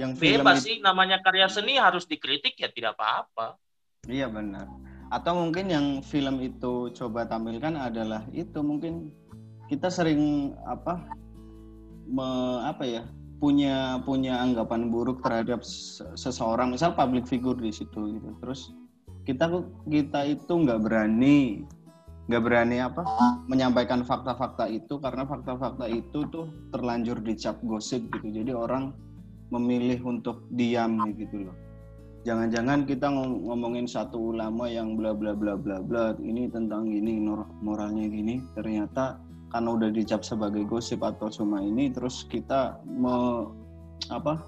[0.00, 3.60] Yang bebas sih namanya karya seni harus dikritik ya tidak apa-apa.
[4.08, 4.66] Iya benar
[5.10, 9.10] atau mungkin yang film itu coba tampilkan adalah itu mungkin
[9.66, 11.02] kita sering apa
[12.06, 12.26] me,
[12.62, 13.02] apa ya
[13.42, 15.66] punya punya anggapan buruk terhadap
[16.14, 18.70] seseorang misal public figure di situ gitu terus
[19.30, 19.46] kita
[19.86, 21.62] kita itu nggak berani
[22.26, 23.02] nggak berani apa
[23.50, 28.26] menyampaikan fakta-fakta itu karena fakta-fakta itu tuh terlanjur dicap gosip gitu.
[28.42, 28.94] Jadi orang
[29.50, 31.56] memilih untuk diam gitu loh.
[32.22, 37.18] Jangan-jangan kita ngomongin satu ulama yang bla bla bla bla bla ini tentang gini
[37.66, 38.38] moralnya gini.
[38.54, 39.18] Ternyata
[39.50, 43.50] karena udah dicap sebagai gosip atau cuma ini terus kita me,
[44.06, 44.38] apa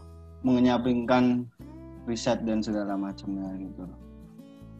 [0.47, 1.51] menyampingkan
[2.07, 4.02] riset dan segala macamnya gitu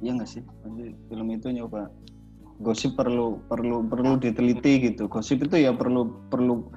[0.03, 0.43] iya nggak sih?
[0.67, 1.89] Nanti film itu nyoba.
[2.63, 5.07] Gosip perlu perlu perlu diteliti gitu.
[5.09, 6.69] Gosip itu ya perlu perlu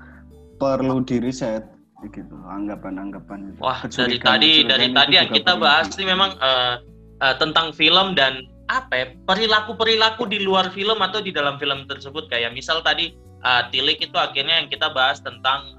[0.62, 1.66] perlu diriset
[2.10, 2.38] gitu.
[2.46, 3.60] Anggapan-anggapan itu.
[3.60, 6.82] Wah dari tadi dari tadi yang kita bahas ini memang uh,
[7.22, 12.30] uh, tentang film dan apa ya perilaku-perilaku di luar film atau di dalam film tersebut.
[12.30, 13.14] Kayak misal tadi
[13.46, 15.74] uh, Tilik itu akhirnya yang kita bahas tentang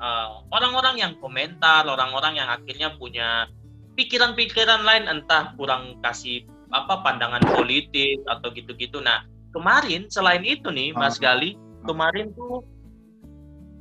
[0.54, 3.50] orang-orang uh, yang komentar, orang-orang yang akhirnya punya
[3.98, 8.98] pikiran-pikiran lain entah kurang kasih apa pandangan politik atau gitu-gitu.
[9.02, 11.54] Nah kemarin selain itu nih Mas Gali
[11.86, 12.64] kemarin tuh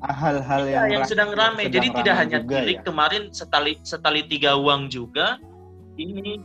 [0.05, 1.65] hal-hal ya, yang, yang sedang ramai.
[1.71, 2.85] Jadi tidak hanya Tilik ya?
[2.85, 5.41] kemarin setali setali tiga uang juga.
[5.97, 6.37] Ini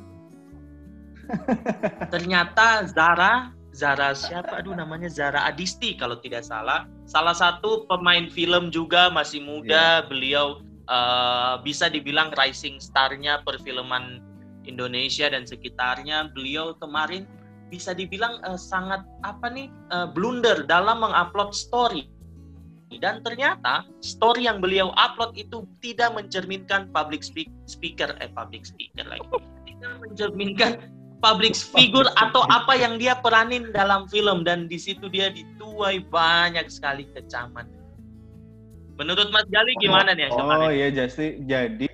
[2.15, 4.59] ternyata Zara Zara siapa?
[4.63, 6.89] Aduh namanya Zara Adisti kalau tidak salah.
[7.07, 10.03] Salah satu pemain film juga masih muda.
[10.03, 10.09] Yeah.
[10.11, 10.47] Beliau
[10.91, 14.23] uh, bisa dibilang rising starnya perfilman
[14.65, 16.33] Indonesia dan sekitarnya.
[16.33, 17.25] Beliau kemarin
[17.71, 22.11] bisa dibilang uh, sangat apa nih uh, blunder dalam mengupload story
[22.99, 27.23] dan ternyata story yang beliau upload itu tidak mencerminkan public
[27.71, 29.23] speaker eh public speaker lagi
[29.71, 30.71] tidak mencerminkan
[31.23, 36.65] public figure atau apa yang dia peranin dalam film dan di situ dia dituai banyak
[36.73, 37.69] sekali kecaman.
[38.97, 40.33] Menurut Mas Gali gimana nih?
[40.33, 41.89] Oh iya jadi jadi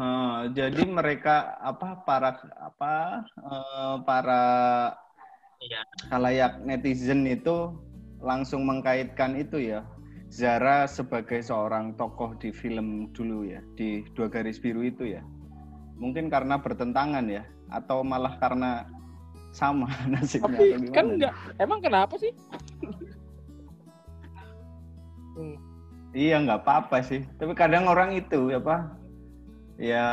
[0.00, 2.94] uh, jadi mereka apa para apa
[3.42, 4.44] uh, para
[5.60, 5.82] iya.
[6.08, 7.76] kalayak netizen itu
[8.20, 9.84] langsung mengkaitkan itu ya
[10.26, 15.22] Zara sebagai seorang tokoh di film dulu ya di dua garis biru itu ya
[15.96, 18.84] mungkin karena bertentangan ya atau malah karena
[19.56, 22.32] sama nasibnya Tapi atau kan enggak emang kenapa sih
[25.40, 25.56] hmm.
[26.12, 29.05] iya nggak apa-apa sih tapi kadang orang itu ya apa
[29.76, 30.06] ya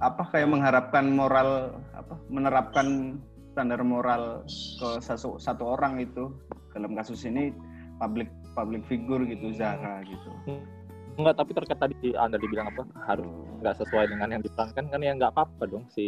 [0.00, 3.20] apa kayak mengharapkan moral apa menerapkan
[3.52, 4.42] standar moral
[4.80, 6.32] ke satu, satu orang itu
[6.74, 7.54] dalam kasus ini
[8.02, 8.26] public
[8.58, 10.30] public figure gitu Zara gitu.
[11.14, 13.30] Enggak, tapi terkait tadi Anda dibilang apa harus
[13.62, 16.06] nggak sesuai dengan yang diperankan kan ya nggak apa-apa dong si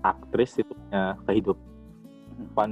[0.00, 1.73] aktris itu punya kehidupan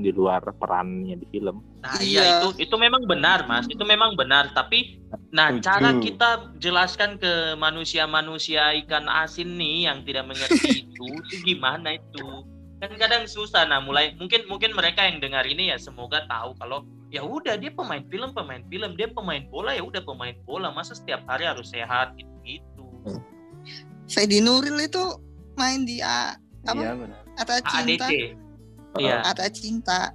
[0.02, 1.62] di luar perannya di film.
[1.82, 3.66] Nah, iya, iya itu itu memang benar, Mas.
[3.66, 4.98] Itu memang benar, tapi
[5.34, 5.62] nah Tujuh.
[5.64, 6.30] cara kita
[6.62, 12.46] jelaskan ke manusia-manusia ikan asin nih yang tidak mengerti itu, itu gimana itu?
[12.82, 16.82] kan kadang susah nah mulai mungkin mungkin mereka yang dengar ini ya semoga tahu kalau
[17.14, 20.98] ya udah dia pemain film pemain film dia pemain bola ya udah pemain bola masa
[20.98, 22.86] setiap hari harus sehat gitu gitu
[24.10, 25.14] Fedi Nuril itu
[25.54, 26.34] main di A,
[26.66, 27.20] apa iya, benar.
[27.38, 28.34] Ata Cinta ADC.
[29.00, 29.24] Iya.
[29.24, 30.12] Ata Cinta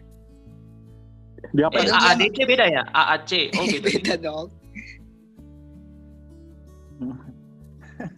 [1.53, 4.47] dia apa eh, AADC beda ya AAC oh gitu beda dong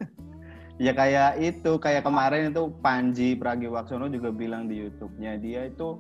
[0.80, 6.00] Ya kayak itu, kayak kemarin itu Panji Pragiwaksono juga bilang di YouTube-nya dia itu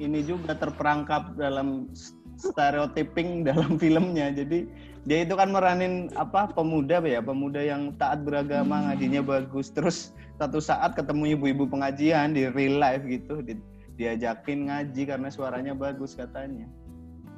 [0.00, 1.92] ini juga terperangkap dalam
[2.40, 4.32] stereotyping dalam filmnya.
[4.32, 4.64] Jadi
[5.04, 8.84] dia itu kan meranin apa pemuda ya, pemuda yang taat beragama, hmm.
[8.96, 9.68] ngajinya bagus.
[9.68, 13.60] Terus satu saat ketemu ibu-ibu pengajian di real life gitu, di,
[13.94, 16.66] diajakin ngaji karena suaranya bagus katanya.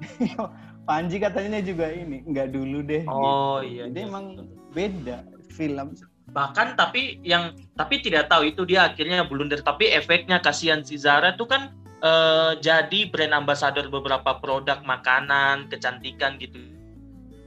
[0.89, 3.03] Panji katanya juga ini, nggak dulu deh.
[3.11, 3.83] Oh gitu.
[3.83, 3.85] iya.
[3.91, 4.09] Jadi iya.
[4.09, 4.27] emang
[4.71, 5.19] beda
[5.51, 10.99] film bahkan tapi yang tapi tidak tahu itu dia akhirnya blunder tapi efeknya kasihan si
[10.99, 11.71] Zara itu kan
[12.03, 16.59] uh, jadi brand ambassador beberapa produk makanan, kecantikan gitu.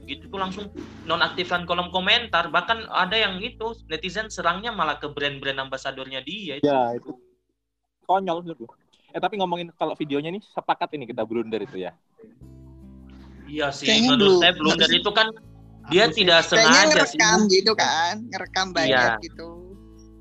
[0.08, 0.66] Gitu tuh langsung
[1.06, 2.50] nonaktifkan kolom komentar.
[2.50, 6.58] Bahkan ada yang itu netizen serangnya malah ke brand-brand ambasadornya dia.
[6.58, 6.66] Itu.
[6.66, 7.14] Ya itu
[8.10, 8.74] konyol menurutku.
[9.10, 11.92] Eh tapi ngomongin kalau videonya nih sepakat ini kita blunder itu ya.
[13.50, 15.26] Iya sih, Kayaknya menurut saya blunder itu kan
[15.90, 17.50] dia tidak sengaja Kayaknya ngerekam sih.
[17.58, 19.24] gitu kan, ngerekam banyak iya.
[19.26, 19.48] gitu.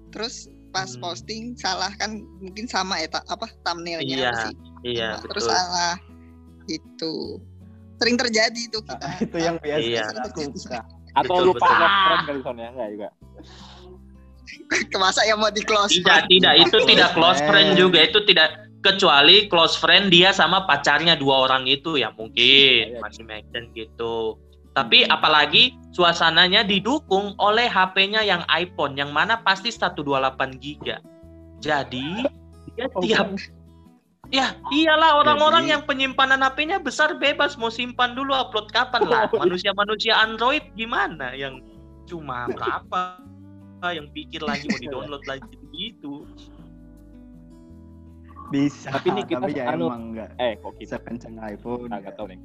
[0.10, 1.02] Terus pas hmm.
[1.02, 4.56] posting salah kan mungkin sama ya apa thumbnailnya iya, sih.
[4.86, 5.96] Iya, nah, Terus salah
[6.70, 7.14] itu
[8.02, 9.10] sering terjadi itu kita.
[9.30, 10.06] itu yang biasa iya.
[11.18, 13.10] Atau betul, lupa friend kali soalnya enggak juga.
[14.94, 16.30] Kemasa yang mau di close Tidak, friend.
[16.30, 16.54] tidak.
[16.66, 18.00] Itu tidak close friend juga.
[18.06, 23.00] Itu tidak kecuali close friend dia sama pacarnya dua orang itu ya mungkin iya, iya.
[23.04, 24.40] masih make gitu.
[24.78, 30.06] Tapi apalagi suasananya didukung oleh HP-nya yang iPhone yang mana pasti 128
[30.62, 30.86] GB.
[31.60, 32.24] Jadi
[32.78, 33.36] dia tiap
[34.30, 39.26] Ya, iyalah orang-orang yang penyimpanan HP-nya besar bebas mau simpan dulu upload kapan lah.
[39.34, 41.66] Manusia-manusia Android gimana yang
[42.06, 43.18] cuma berapa
[43.90, 46.30] yang pikir lagi mau di-download lagi gitu.
[48.50, 48.90] Bisa.
[48.94, 50.30] Tapi ini kita tapi ya anu, emang enggak.
[50.42, 51.90] Eh, kok kita kencang iPhone.
[51.90, 52.40] Enggak tahu nih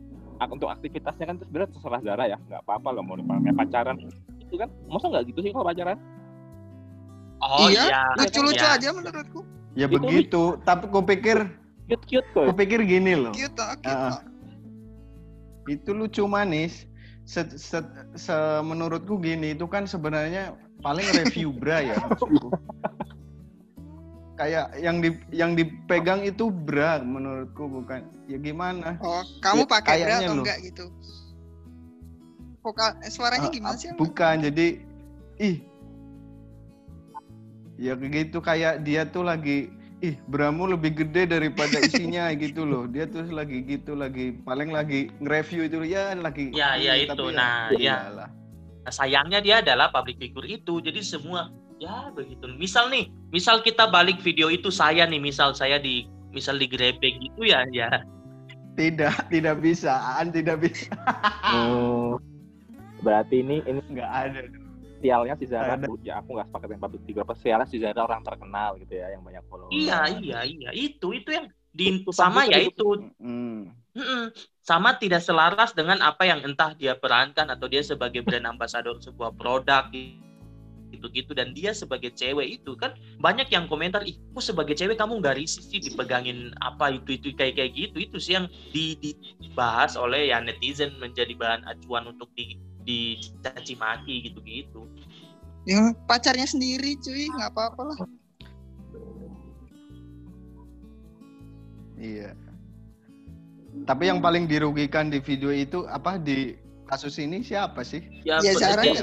[0.51, 3.97] untuk aktivitasnya kan sebenarnya terserah Zara ya nggak apa-apa lah mau dipakai pacaran
[4.43, 5.99] itu kan masa nggak gitu sih kalau pacaran
[7.41, 8.03] oh iya, iya.
[8.19, 8.77] lucu-lucu iya.
[8.77, 9.41] aja menurutku
[9.79, 10.65] ya itu begitu lucu.
[10.67, 11.39] tapi ku pikir
[11.89, 14.19] cute cute kok ku pikir gini loh cute, oh, cute, uh,
[15.71, 16.85] itu lucu manis
[17.25, 17.81] se, se,
[18.19, 20.53] se menurutku gini itu kan sebenarnya
[20.85, 21.97] paling review bra ya
[24.35, 28.03] kayak yang di yang dipegang itu bra menurutku bukan.
[28.27, 28.99] Ya gimana?
[29.05, 30.85] Oh kamu ya, pakai bra atau enggak gitu?
[32.65, 34.81] Vokal eh, suaranya uh, gimana sih bukan jadi
[35.39, 35.57] ih.
[37.77, 39.69] Ya gitu kayak dia tuh lagi
[40.03, 42.89] ih bramu lebih gede daripada isinya gitu loh.
[42.89, 47.13] Dia tuh lagi gitu lagi paling lagi nge-review itu ya lagi ya ya itu.
[47.13, 48.27] ya, nah ya, ya.
[48.91, 50.81] sayangnya dia adalah public figure itu.
[50.81, 51.53] Jadi semua
[51.85, 52.45] ya begitu.
[52.57, 57.21] Misal nih misal kita balik video itu saya nih misal saya di misal di grebek
[57.21, 58.03] gitu ya ya.
[58.75, 60.91] Tidak tidak bisa an tidak bisa.
[61.55, 62.19] Oh.
[63.05, 64.41] Berarti ini ini nggak ada.
[65.05, 65.85] sialnya si Zara ada.
[66.01, 66.25] ya.
[66.25, 69.45] Aku nggak sepakat yang patut tiga sialnya si Zara orang terkenal gitu ya yang banyak
[69.53, 70.71] follow iya iya iya.
[70.73, 73.13] Itu itu yang di itu sama ya itu.
[73.21, 73.69] Hmm.
[74.59, 79.37] sama tidak selaras dengan apa yang entah dia perankan atau dia sebagai brand ambassador sebuah
[79.39, 79.87] produk
[80.97, 81.35] gitu-gitu.
[81.35, 85.37] Dan dia sebagai cewek itu kan banyak yang komentar ih kok sebagai cewek kamu nggak
[85.39, 87.97] risih sih dipegangin apa itu itu kayak kayak gitu?
[87.99, 88.97] Itu sih yang di,
[89.43, 94.85] dibahas oleh ya netizen menjadi bahan acuan untuk di dicaci maki gitu-gitu.
[95.65, 97.27] Yang pacarnya sendiri cuy.
[97.33, 97.99] Nggak apa-apa lah.
[101.97, 102.37] Iya.
[103.89, 106.21] Tapi yang paling dirugikan di video itu apa?
[106.21, 106.55] Di
[106.85, 108.05] kasus ini siapa sih?
[108.23, 109.01] Ya, ya Zaranya.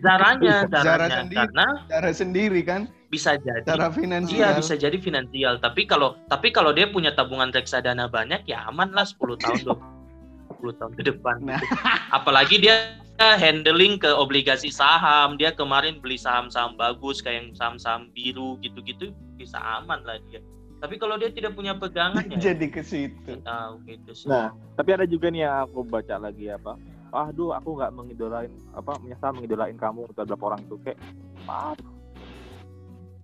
[0.00, 2.80] Zaranya, Zara sendiri, karena Zara sendiri kan
[3.10, 4.38] bisa jadi Zara finansial.
[4.38, 5.58] Iya, bisa jadi finansial.
[5.58, 10.78] Tapi kalau tapi kalau dia punya tabungan reksadana banyak ya aman lah 10 tahun 20
[10.78, 11.36] tahun ke depan.
[11.42, 11.60] Nah.
[12.16, 19.12] Apalagi dia handling ke obligasi saham, dia kemarin beli saham-saham bagus kayak saham-saham biru gitu-gitu
[19.36, 20.40] bisa aman lah dia.
[20.80, 23.36] Tapi kalau dia tidak punya pegangan ya jadi ke situ.
[23.44, 24.26] Tahu gitu sih.
[24.32, 26.80] Nah, tapi ada juga nih yang aku baca lagi apa?
[27.12, 30.98] Ah, aduh, aku nggak mengidolain apa menyesal mengidolain kamu terhadap orang itu kayak
[31.44, 31.76] ah.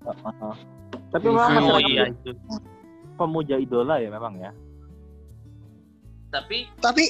[0.05, 0.57] Uh, uh, uh.
[1.11, 2.31] Tapi memang oh, iya, itu.
[3.17, 4.53] pemuja idola ya memang ya.
[6.29, 7.09] Tapi tapi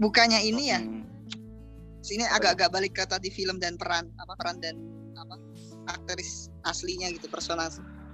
[0.00, 0.80] bukannya ini ya.
[0.80, 1.04] Hmm.
[2.02, 4.74] Sini agak-agak balik ke tadi film dan peran apa peran dan
[5.14, 5.36] apa
[5.90, 7.68] aktris aslinya gitu personal.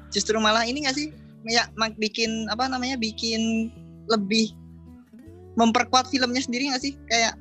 [0.09, 1.13] Justru malah ini gak sih
[1.47, 3.71] ya bikin apa namanya bikin
[4.11, 4.51] lebih
[5.55, 6.95] memperkuat filmnya sendiri nggak sih?
[7.07, 7.35] Kayak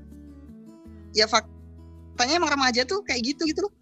[1.13, 3.73] ya faktanya emang remaja tuh kayak gitu gitu loh.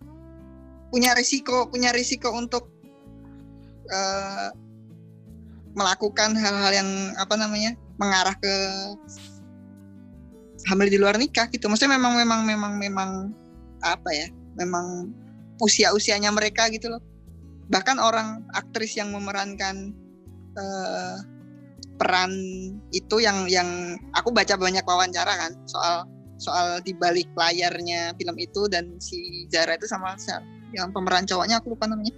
[0.93, 2.71] Punya risiko punya risiko untuk
[3.91, 4.49] uh,
[5.75, 6.89] melakukan hal-hal yang
[7.19, 8.53] apa namanya mengarah ke
[10.71, 11.67] hamil di luar nikah gitu.
[11.67, 13.09] Maksudnya memang memang memang memang
[13.83, 15.11] apa ya memang
[15.61, 17.01] usia usianya mereka gitu loh.
[17.69, 19.93] Bahkan orang aktris yang memerankan
[20.55, 21.15] uh,
[21.95, 22.31] peran
[22.91, 26.03] itu yang yang aku baca banyak wawancara kan soal
[26.35, 30.15] soal di balik layarnya film itu dan si Zara itu sama
[30.75, 32.11] yang pemeran cowoknya aku lupa namanya.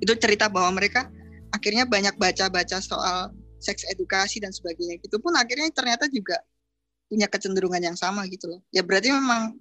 [0.00, 1.08] Itu cerita bahwa mereka
[1.48, 3.32] akhirnya banyak baca-baca soal
[3.64, 5.00] seks edukasi dan sebagainya.
[5.00, 6.36] Itu pun akhirnya ternyata juga
[7.08, 8.60] punya kecenderungan yang sama gitu loh.
[8.68, 9.56] Ya berarti memang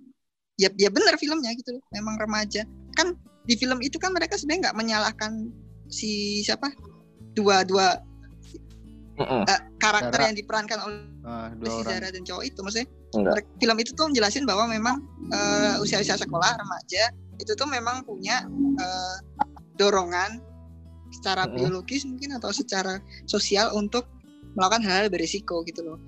[0.59, 1.83] ya ya benar filmnya gitu loh.
[1.95, 2.67] Memang remaja.
[2.99, 3.15] Kan
[3.47, 5.31] di film itu kan mereka sebenarnya nggak menyalahkan
[5.87, 6.71] si siapa
[7.33, 7.99] dua dua
[9.19, 9.45] uh,
[9.77, 10.27] karakter Zara.
[10.29, 12.59] yang diperankan oleh uh, si Zara dan cowok itu.
[12.61, 13.45] Maksudnya Enggak.
[13.61, 14.95] film itu tuh menjelasin bahwa memang
[15.29, 18.45] uh, usia-usia sekolah remaja itu tuh memang punya
[18.79, 19.17] uh,
[19.77, 20.41] dorongan
[21.13, 22.97] secara uh biologis mungkin atau secara
[23.29, 24.09] sosial untuk
[24.57, 25.99] melakukan hal-hal berisiko gitu loh.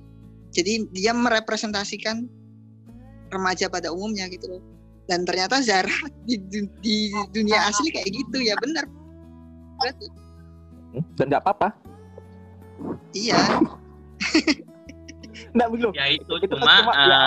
[0.50, 2.26] Jadi dia merepresentasikan
[3.30, 4.62] remaja pada umumnya gitu loh.
[5.06, 5.94] Dan ternyata Zara
[6.28, 6.42] di,
[6.82, 8.38] di dunia asli kayak gitu.
[8.42, 8.90] Ya benar.
[9.78, 10.25] Berarti
[11.18, 11.70] dan nggak apa-apa.
[13.16, 13.40] Iya.
[15.56, 17.24] Nggak belum ya itu, itu cuma, cuma uh, ya,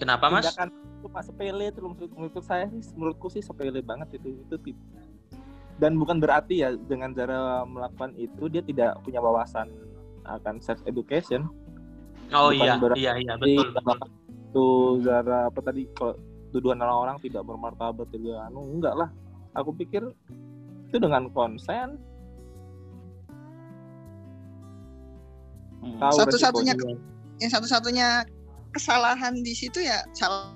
[0.00, 0.52] kenapa mas?
[1.00, 4.76] Cuma sepele itu menurut, menurut saya sih menurutku sih sepele banget itu itu
[5.80, 9.72] dan bukan berarti ya dengan cara melakukan itu dia tidak punya wawasan
[10.28, 11.48] akan sex education
[12.36, 14.08] oh bukan iya iya iya betul, betul.
[14.52, 14.66] itu
[15.08, 16.20] Zara apa tadi kalau
[16.50, 19.10] tuduhan orang-orang tidak bermartabat tidak anu enggak lah.
[19.58, 20.02] Aku pikir
[20.90, 21.98] itu dengan konsen
[25.80, 25.98] hmm.
[26.00, 26.74] satu-satunya
[27.40, 28.08] yang satu-satunya
[28.76, 30.54] kesalahan di situ ya salah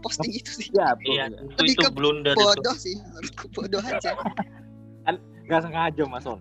[0.00, 0.68] posting itu sih.
[0.70, 2.94] Ya iya, itu, itu, ke blunder bodoh itu.
[2.94, 4.14] sih menurutku bodoh aja.
[5.04, 5.18] Kan
[5.50, 6.38] nggak sengaja mas On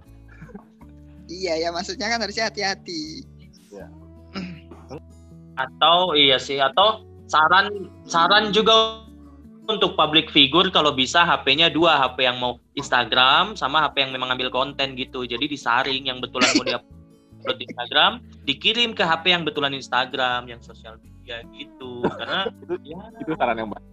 [1.30, 3.24] iya ya maksudnya kan harusnya hati-hati.
[3.70, 3.86] Ya.
[5.54, 9.06] atau iya sih atau saran saran juga
[9.70, 14.34] untuk public figure kalau bisa HP-nya dua HP yang mau Instagram sama HP yang memang
[14.34, 15.30] ambil konten gitu.
[15.30, 16.82] Jadi disaring yang betulan mau dia
[17.40, 18.12] upload di Instagram
[18.44, 22.04] dikirim ke HP yang betulan Instagram yang sosial media gitu.
[22.04, 23.88] Karena itu, ya, itu saran yang baik.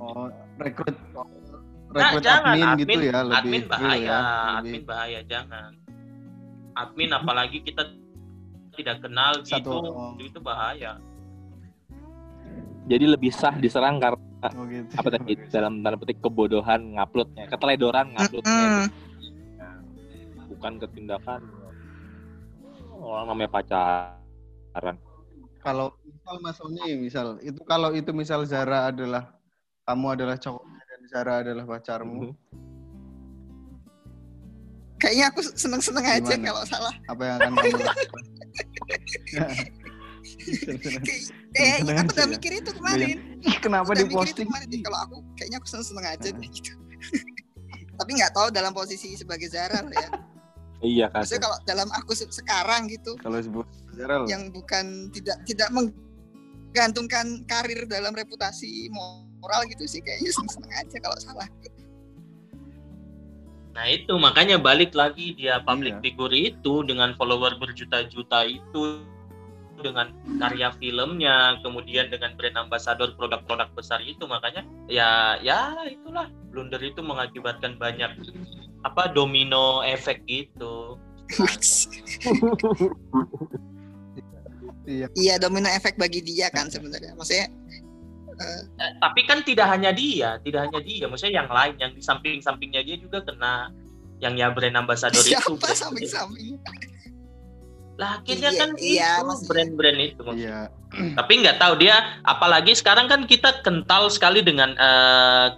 [0.00, 0.26] Oh
[0.60, 0.96] rekrut
[1.90, 4.18] nah, jangan admin, admin gitu ya lebih admin bahaya ya,
[4.60, 5.70] admin bahaya jangan.
[6.70, 7.82] Admin apalagi kita
[8.78, 10.14] tidak kenal Satu, gitu oh.
[10.16, 10.96] itu bahaya.
[12.86, 14.18] Jadi lebih sah diserang karena
[14.56, 14.94] oh, gitu.
[14.96, 18.88] apa tadi dalam tanda petik kebodohan nguploadnya keteledoran nguploadnya.
[20.50, 21.40] Bukan ketindakan
[23.00, 24.96] orang namanya pacaran.
[25.60, 29.36] Kalau misal Mas Oni misal itu kalau itu misal Zara adalah
[29.84, 32.32] kamu adalah cowoknya dan Zara adalah pacarmu.
[32.32, 32.68] Mm-hmm.
[35.00, 36.92] kayaknya aku seneng-seneng aja kalau salah.
[37.08, 38.24] Apa yang akan kamu lakukan?
[41.56, 43.16] Kayak aku udah mikir itu kemarin.
[43.64, 44.44] Kenapa di posting?
[44.84, 46.76] kalau aku kayaknya aku seneng-seneng aja deh gitu.
[48.00, 50.08] Tapi nggak tahu dalam posisi sebagai Zara ya
[50.80, 51.22] Iya kan.
[51.22, 53.16] Maksudnya kalau dalam aku sekarang gitu.
[53.20, 53.66] Kalau sebut
[54.28, 58.88] yang bukan tidak tidak menggantungkan karir dalam reputasi
[59.40, 61.48] moral gitu sih kayaknya seneng-seneng aja kalau salah.
[63.76, 66.02] Nah itu makanya balik lagi dia public iya.
[66.02, 69.04] figure itu dengan follower berjuta-juta itu
[69.80, 74.60] dengan karya filmnya, kemudian dengan brand ambassador produk-produk besar itu makanya
[74.92, 78.12] ya ya itulah blunder itu mengakibatkan banyak
[78.84, 80.96] apa domino efek gitu.
[84.88, 85.06] iya.
[85.14, 87.14] Iya domino efek bagi dia kan sebenarnya.
[87.14, 87.46] Maksudnya
[88.40, 92.02] uh, eh, tapi kan tidak hanya dia, tidak hanya dia, maksudnya yang lain yang di
[92.02, 93.70] samping-sampingnya dia juga kena
[94.20, 95.60] yang ya brand ambassador Siapa itu.
[95.60, 96.56] Siapa samping-samping?
[98.00, 100.24] Lah akhirnya iya, kan iya, itu brand-brand itu.
[100.40, 100.72] Iya.
[101.20, 105.54] Tapi nggak tahu dia apalagi sekarang kan kita kental sekali dengan uh,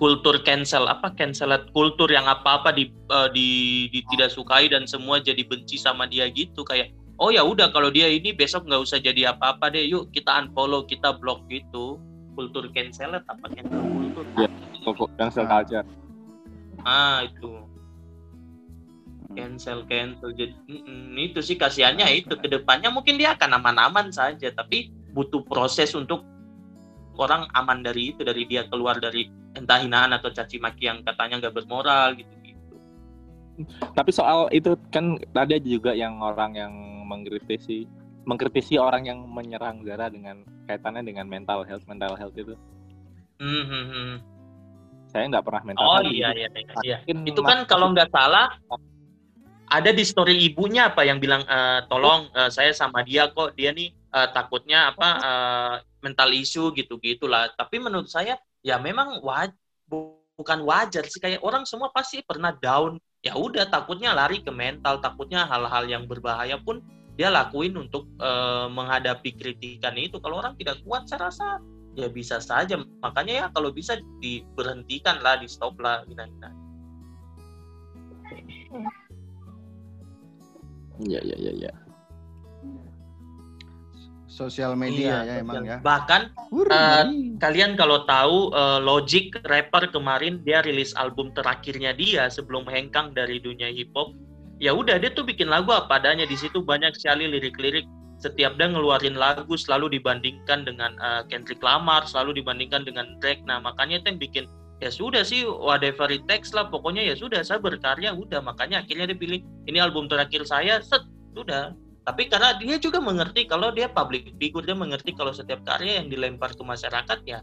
[0.00, 5.20] kultur cancel apa cancel kultur yang apa-apa di, uh, di di tidak sukai dan semua
[5.20, 6.64] jadi benci sama dia gitu.
[6.64, 10.32] Kayak oh ya udah kalau dia ini besok nggak usah jadi apa-apa deh yuk kita
[10.40, 12.00] unfollow kita block gitu.
[12.32, 14.24] Kultur cancel apa cancel kultur.
[14.40, 14.48] Ya
[15.20, 15.84] cancel culture.
[16.88, 17.60] Ah itu.
[19.36, 22.40] Cancel cancel jadi mm, itu sih kasihannya itu.
[22.40, 26.24] Ke depannya mungkin dia akan aman-aman saja tapi butuh proses untuk
[27.20, 31.46] orang aman dari itu dari dia keluar dari entah hinaan atau caci maki yang katanya
[31.46, 32.76] nggak bermoral gitu gitu
[33.92, 36.72] tapi soal itu kan tadi juga yang orang yang
[37.04, 37.84] mengkritisi
[38.24, 42.54] mengkritisi orang yang menyerang Zara dengan kaitannya dengan mental health mental health itu.
[43.40, 44.10] Mm -hmm.
[45.10, 46.12] saya nggak pernah mental oh health.
[46.12, 46.98] iya, iya iya iya.
[47.26, 48.54] Itu kan kalau nggak salah
[49.70, 53.70] ada di story ibunya apa yang bilang e, tolong uh, saya sama dia kok dia
[53.70, 57.48] nih uh, takutnya apa uh, mental issue gitu gitulah.
[57.54, 59.52] Tapi menurut saya ya memang waj
[60.36, 61.20] bukan wajar sih.
[61.20, 63.00] Kayak orang semua pasti pernah down.
[63.20, 66.80] Ya udah takutnya lari ke mental takutnya hal-hal yang berbahaya pun
[67.20, 70.16] dia lakuin untuk uh, menghadapi kritikan itu.
[70.24, 71.60] Kalau orang tidak kuat saya rasa
[71.92, 72.80] ya bisa saja.
[73.04, 76.24] Makanya ya kalau bisa diberhentikan lah di stop lah gitu
[81.08, 81.72] ya ya ya ya
[84.40, 85.76] sosial media iya, ya emang ya.
[85.84, 86.32] Bahkan
[86.72, 87.04] uh,
[87.36, 93.36] kalian kalau tahu uh, Logic rapper kemarin dia rilis album terakhirnya dia sebelum hengkang dari
[93.36, 94.16] dunia hip hop
[94.56, 96.64] ya udah dia tuh bikin lagu apa adanya di situ.
[96.64, 97.84] Banyak sekali lirik-lirik.
[98.20, 103.44] Setiap dia ngeluarin lagu selalu dibandingkan dengan uh, Kendrick Lamar selalu dibandingkan dengan Drake.
[103.48, 104.44] Nah makanya itu yang bikin
[104.80, 106.68] ya sudah sih whatever it takes lah.
[106.68, 108.44] Pokoknya ya sudah saya berkarya udah.
[108.44, 110.84] Makanya akhirnya dia pilih ini album terakhir saya.
[110.84, 111.00] Set
[111.32, 111.72] sudah
[112.10, 116.10] tapi karena dia juga mengerti kalau dia public figure dia mengerti kalau setiap karya yang
[116.10, 117.38] dilempar ke masyarakat ya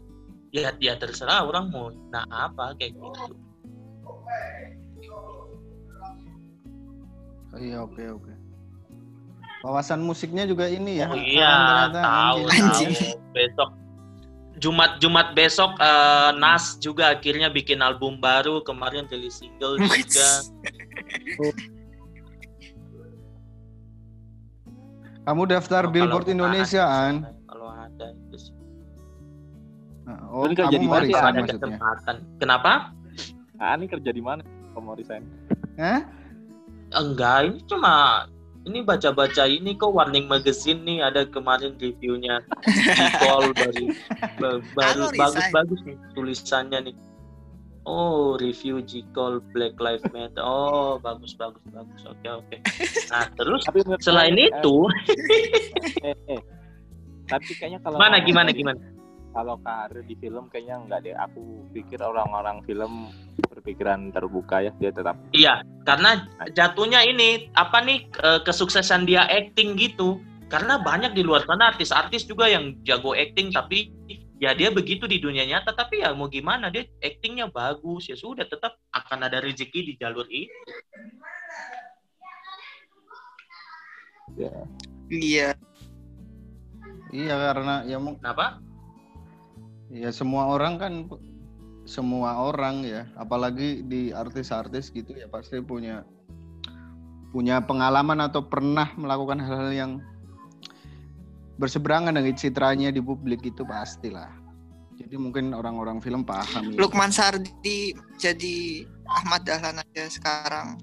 [0.52, 3.32] ya ya terserah orang mau nah apa kayak gitu.
[7.48, 8.32] Oh, iya oke oke.
[9.64, 11.08] Wawasan musiknya juga ini ya.
[11.08, 12.92] Oh, iya tahu, tahu.
[13.32, 13.70] Besok
[14.60, 20.28] Jumat Jumat besok uh, Nas juga akhirnya bikin album baru kemarin rilis single juga.
[25.28, 27.28] Kamu daftar oh, Billboard Indonesia an?
[27.44, 28.54] Kalau ada itu sih.
[30.08, 31.04] Nah, oh, kerja di mana?
[31.04, 32.16] Ada kesempatan.
[32.40, 32.96] Kenapa?
[33.60, 34.40] Ah, ini kerja di mana?
[34.72, 35.28] Kamu resign?
[35.76, 36.00] Hah?
[36.96, 38.24] Enggak, ini cuma
[38.64, 42.40] ini baca-baca ini kok warning magazine nih ada kemarin reviewnya
[43.20, 43.92] call dari
[44.40, 46.94] baru bagus-bagus nih tulisannya nih
[47.88, 52.58] oh review J-Call Black Lives Matter oh bagus bagus bagus oke okay, oke okay.
[53.08, 54.76] nah terus tapi selain eh, itu
[56.08, 56.40] eh, eh.
[57.24, 58.80] tapi kayaknya kalau mana gimana gimana
[59.32, 61.14] kalau karir di film kayaknya enggak deh.
[61.14, 65.14] Aku pikir orang-orang film berpikiran terbuka ya dia tetap.
[65.30, 66.26] Iya, karena
[66.56, 68.08] jatuhnya ini apa nih
[68.42, 70.18] kesuksesan dia acting gitu.
[70.48, 73.92] Karena banyak di luar sana artis-artis juga yang jago acting tapi
[74.38, 78.46] ya dia begitu di dunia nyata tapi ya mau gimana dia actingnya bagus ya sudah
[78.46, 80.50] tetap akan ada rezeki di jalur itu.
[84.38, 84.54] Ya.
[85.10, 85.48] Iya.
[87.10, 88.14] Iya karena ya mau.
[88.14, 88.62] Kenapa?
[89.88, 90.92] Ya semua orang kan
[91.88, 96.04] semua orang ya, apalagi di artis-artis gitu ya pasti punya
[97.32, 99.92] punya pengalaman atau pernah melakukan hal-hal yang
[101.58, 104.30] berseberangan dengan citranya di publik itu pastilah.
[104.98, 106.74] Jadi mungkin orang-orang film paham.
[106.74, 106.78] Ya.
[106.78, 110.78] Lukman Sardi jadi Ahmad Dahlan aja sekarang.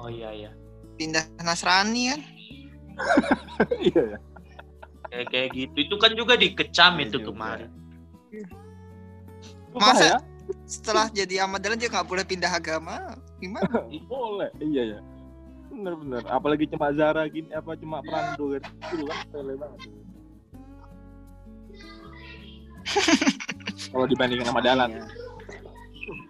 [0.00, 0.50] Oh iya iya.
[0.96, 2.20] Pindah Nasrani kan?
[3.92, 4.18] iya ya.
[5.12, 5.76] Kayak kayak gitu.
[5.88, 7.28] Itu kan juga dikecam ya itu juga.
[7.32, 7.70] kemarin.
[9.76, 10.18] Masa ya?
[10.66, 13.16] setelah jadi Ahmad Dahlan dia nggak boleh pindah agama?
[13.36, 13.84] Gimana?
[14.12, 15.00] boleh, iya ya.
[15.70, 16.22] Bener-bener.
[16.26, 18.62] Apalagi cuma Zara gini, apa cuma Prando kan?
[18.90, 19.80] Itu kan boleh banget.
[23.94, 24.90] Kalau dibandingin sama Dahlan.
[24.90, 25.06] Iya.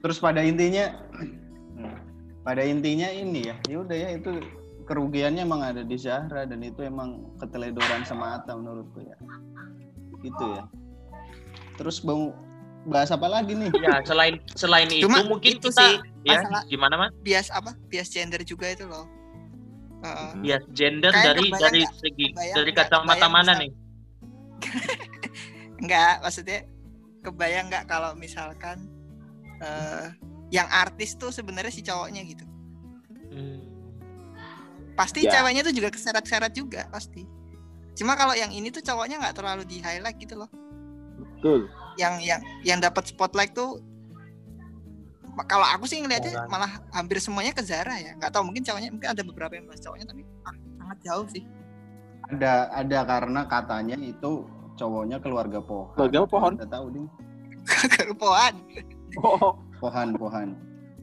[0.05, 0.93] Terus pada intinya,
[2.45, 4.41] pada intinya ini ya, ya udah ya itu
[4.85, 9.17] kerugiannya emang ada di Zahra dan itu emang keteledoran semata menurutku ya.
[10.21, 10.65] Gitu ya.
[11.81, 12.33] Terus mau
[12.89, 13.73] bahas apa lagi nih?
[13.81, 15.93] Ya selain selain Cuma itu mungkin itu kita sih,
[16.25, 17.13] ya gimana mas?
[17.21, 17.77] Bias apa?
[17.89, 19.05] Bias gender juga itu loh.
[20.01, 23.69] Uh, bias gender dari dari gak, segi dari kacamata mana nih?
[25.81, 26.65] Enggak, maksudnya
[27.21, 28.89] kebayang nggak kalau misalkan
[29.61, 30.09] uh,
[30.49, 32.45] yang artis tuh sebenarnya si cowoknya gitu.
[33.31, 33.61] Hmm.
[34.97, 35.41] Pasti ya.
[35.41, 37.25] ceweknya tuh juga keseret-seret juga pasti.
[37.97, 40.51] Cuma kalau yang ini tuh cowoknya nggak terlalu di highlight gitu loh.
[41.17, 41.69] Betul.
[42.01, 43.85] Yang yang yang dapat spotlight tuh
[45.47, 48.17] kalau aku sih ngeliatnya oh, malah hampir semuanya ke Zara ya.
[48.17, 51.45] Nggak tahu mungkin cowoknya mungkin ada beberapa yang bahas cowoknya tapi ah, sangat jauh sih.
[52.31, 54.47] Ada ada karena katanya itu
[54.79, 55.93] cowoknya keluarga pohon.
[55.97, 56.53] Keluarga pohon.
[56.57, 57.07] Tidak tahu nih.
[57.71, 58.55] keluarga pohon.
[59.21, 59.53] Oh.
[59.81, 60.49] Pohan pohan.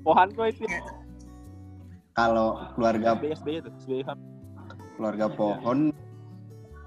[0.05, 0.63] Pohan tuh itu.
[2.13, 3.69] Kalau keluarga BSB itu,
[4.97, 5.89] Keluarga pohon.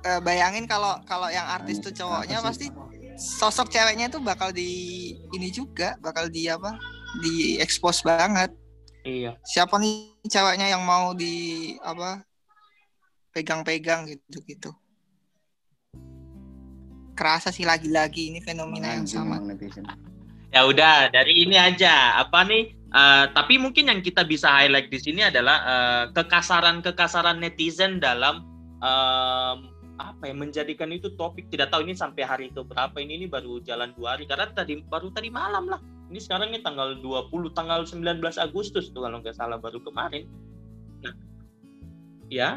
[0.00, 2.72] Uh, bayangin kalau kalau yang artis tuh cowoknya pasti
[3.20, 6.72] sosok ceweknya itu bakal di ini juga bakal di apa
[7.18, 8.54] di expose banget.
[9.02, 9.34] Iya.
[9.42, 12.22] Siapa nih ceweknya yang mau di apa
[13.34, 14.70] pegang-pegang gitu gitu.
[17.16, 19.40] Kerasa sih lagi-lagi ini fenomena yang sama.
[20.50, 22.20] ya udah dari ini aja.
[22.20, 22.76] Apa nih?
[22.90, 28.42] Uh, tapi mungkin yang kita bisa highlight di sini adalah uh, kekasaran-kekasaran netizen dalam
[28.82, 31.46] um, apa ya menjadikan itu topik.
[31.52, 32.96] Tidak tahu ini sampai hari ke berapa.
[32.98, 34.26] Ini ini baru jalan dua hari.
[34.26, 35.80] Karena tadi baru tadi malam lah
[36.10, 40.26] ini sekarang ini tanggal 20 tanggal 19 Agustus tuh kalau nggak salah baru kemarin
[41.00, 41.14] nah
[42.28, 42.50] ya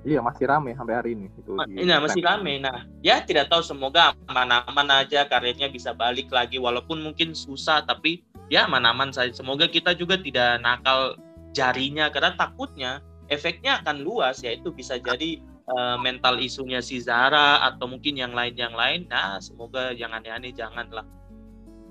[0.00, 1.60] Iya masih rame sampai hari ini itu.
[1.60, 2.56] Nah, masih rame.
[2.56, 8.24] Nah, ya tidak tahu semoga aman-aman aja karirnya bisa balik lagi walaupun mungkin susah tapi
[8.48, 9.28] ya aman-aman saja.
[9.36, 11.20] Semoga kita juga tidak nakal
[11.52, 15.38] jarinya karena takutnya efeknya akan luas yaitu bisa jadi
[15.70, 20.54] uh, mental isunya si Zara atau mungkin yang lain yang lain nah semoga yang aneh-aneh
[20.54, 21.06] janganlah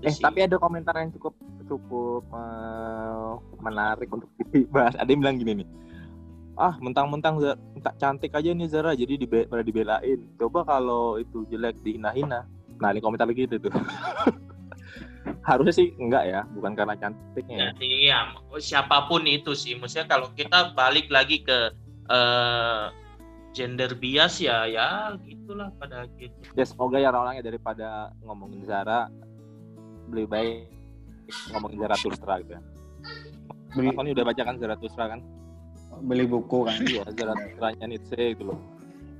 [0.03, 0.23] eh si...
[0.23, 1.35] tapi ada komentar yang cukup
[1.67, 4.95] cukup uh, menarik untuk dibahas.
[4.97, 5.67] Ada yang bilang gini nih,
[6.57, 7.39] ah mentang-mentang
[7.79, 10.19] tak cantik aja nih Zara jadi dibe pada dibelain.
[10.39, 12.47] Coba kalau itu jelek dihina-hina.
[12.79, 13.71] Nah ini komentar lagi itu tuh.
[15.47, 17.57] Harusnya sih enggak ya, bukan karena cantiknya.
[17.57, 18.19] Ya, iya,
[18.61, 19.77] siapa pun itu sih.
[19.77, 21.73] Maksudnya kalau kita balik lagi ke
[22.09, 22.93] uh,
[23.53, 26.33] gender bias ya ya gitulah pada gitu.
[26.53, 29.09] Ya semoga ya orangnya daripada ngomongin Zara
[30.11, 30.57] lebih baik
[31.53, 32.61] ngomongin Zarathustra gitu ya.
[33.77, 33.89] Beli...
[33.93, 35.19] Aku udah baca kan Zarathustra kan?
[36.05, 36.77] Beli buku kan?
[36.81, 38.59] Iya, Zarathustra-nya Nietzsche gitu loh.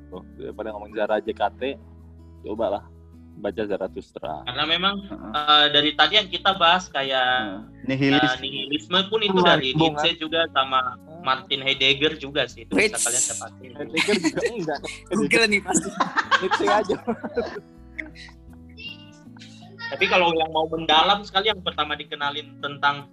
[0.10, 1.62] Tuh, daripada ngomongin Zara JKT,
[2.46, 2.84] cobalah
[3.40, 4.44] baca Zarathustra.
[4.44, 4.96] Karena memang
[5.32, 8.26] uh, dari tadi yang kita bahas kayak uh, nihilisme.
[8.26, 13.24] Uh, nihilisme pun itu dari Nietzsche juga sama Martin Heidegger juga sih itu bisa kalian
[13.32, 13.72] dapatin.
[13.80, 14.80] Heidegger juga enggak.
[15.14, 15.90] Google nih pasti.
[16.44, 16.96] Nietzsche aja.
[19.90, 23.10] Tapi kalau yang mau mendalam sekali yang pertama dikenalin tentang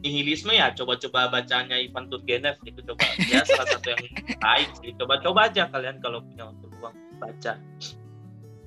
[0.00, 4.04] nihilisme ya coba-coba bacanya Ivan Turgenev itu coba ya salah satu yang
[4.38, 7.52] baik sih coba-coba aja kalian kalau punya waktu luang baca.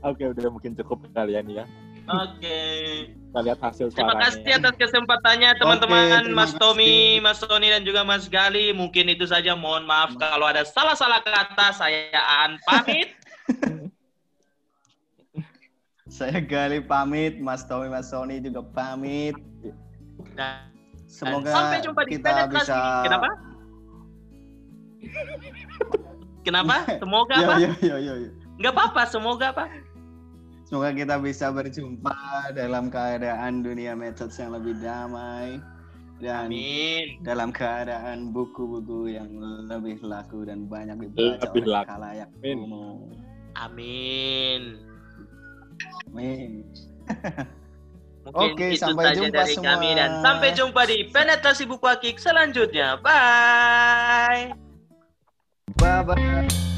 [0.06, 1.66] Oke udah mungkin cukup kalian ya.
[2.10, 2.58] Oke.
[3.14, 8.02] Kita lihat hasil Terima kasih atas kesempatannya teman-teman okay, Mas Tommy, Mas Tony dan juga
[8.02, 8.74] Mas Gali.
[8.74, 9.54] Mungkin itu saja.
[9.54, 11.70] Mohon maaf kalau ada salah-salah kata.
[11.78, 13.14] Saya Aan pamit.
[16.10, 19.38] Saya Gali pamit, Mas Tommy, Mas Sony juga pamit.
[20.34, 20.70] Nah,
[21.10, 23.06] Semoga sampai jumpa di kita bisa.
[23.06, 23.30] Kenapa?
[26.46, 26.76] Kenapa?
[27.02, 27.54] Semoga apa?
[27.62, 28.30] Yo, yo, yo, yo.
[28.60, 29.66] Nggak apa-apa, semoga apa?
[30.68, 32.14] Semoga kita bisa berjumpa
[32.54, 35.58] dalam keadaan dunia metode yang lebih damai
[36.20, 37.24] dan Amin.
[37.24, 39.32] dalam keadaan buku-buku yang
[39.66, 43.16] lebih laku dan banyak dibaca lebih oleh kalayak umum.
[43.56, 44.89] Amin.
[46.10, 46.66] Amin.
[48.30, 49.68] Oke, itu sampai saja jumpa dari semua.
[49.74, 53.02] kami dan sampai jumpa di penetrasi buku akik selanjutnya.
[53.02, 54.54] Bye.
[55.80, 56.69] Bye bye.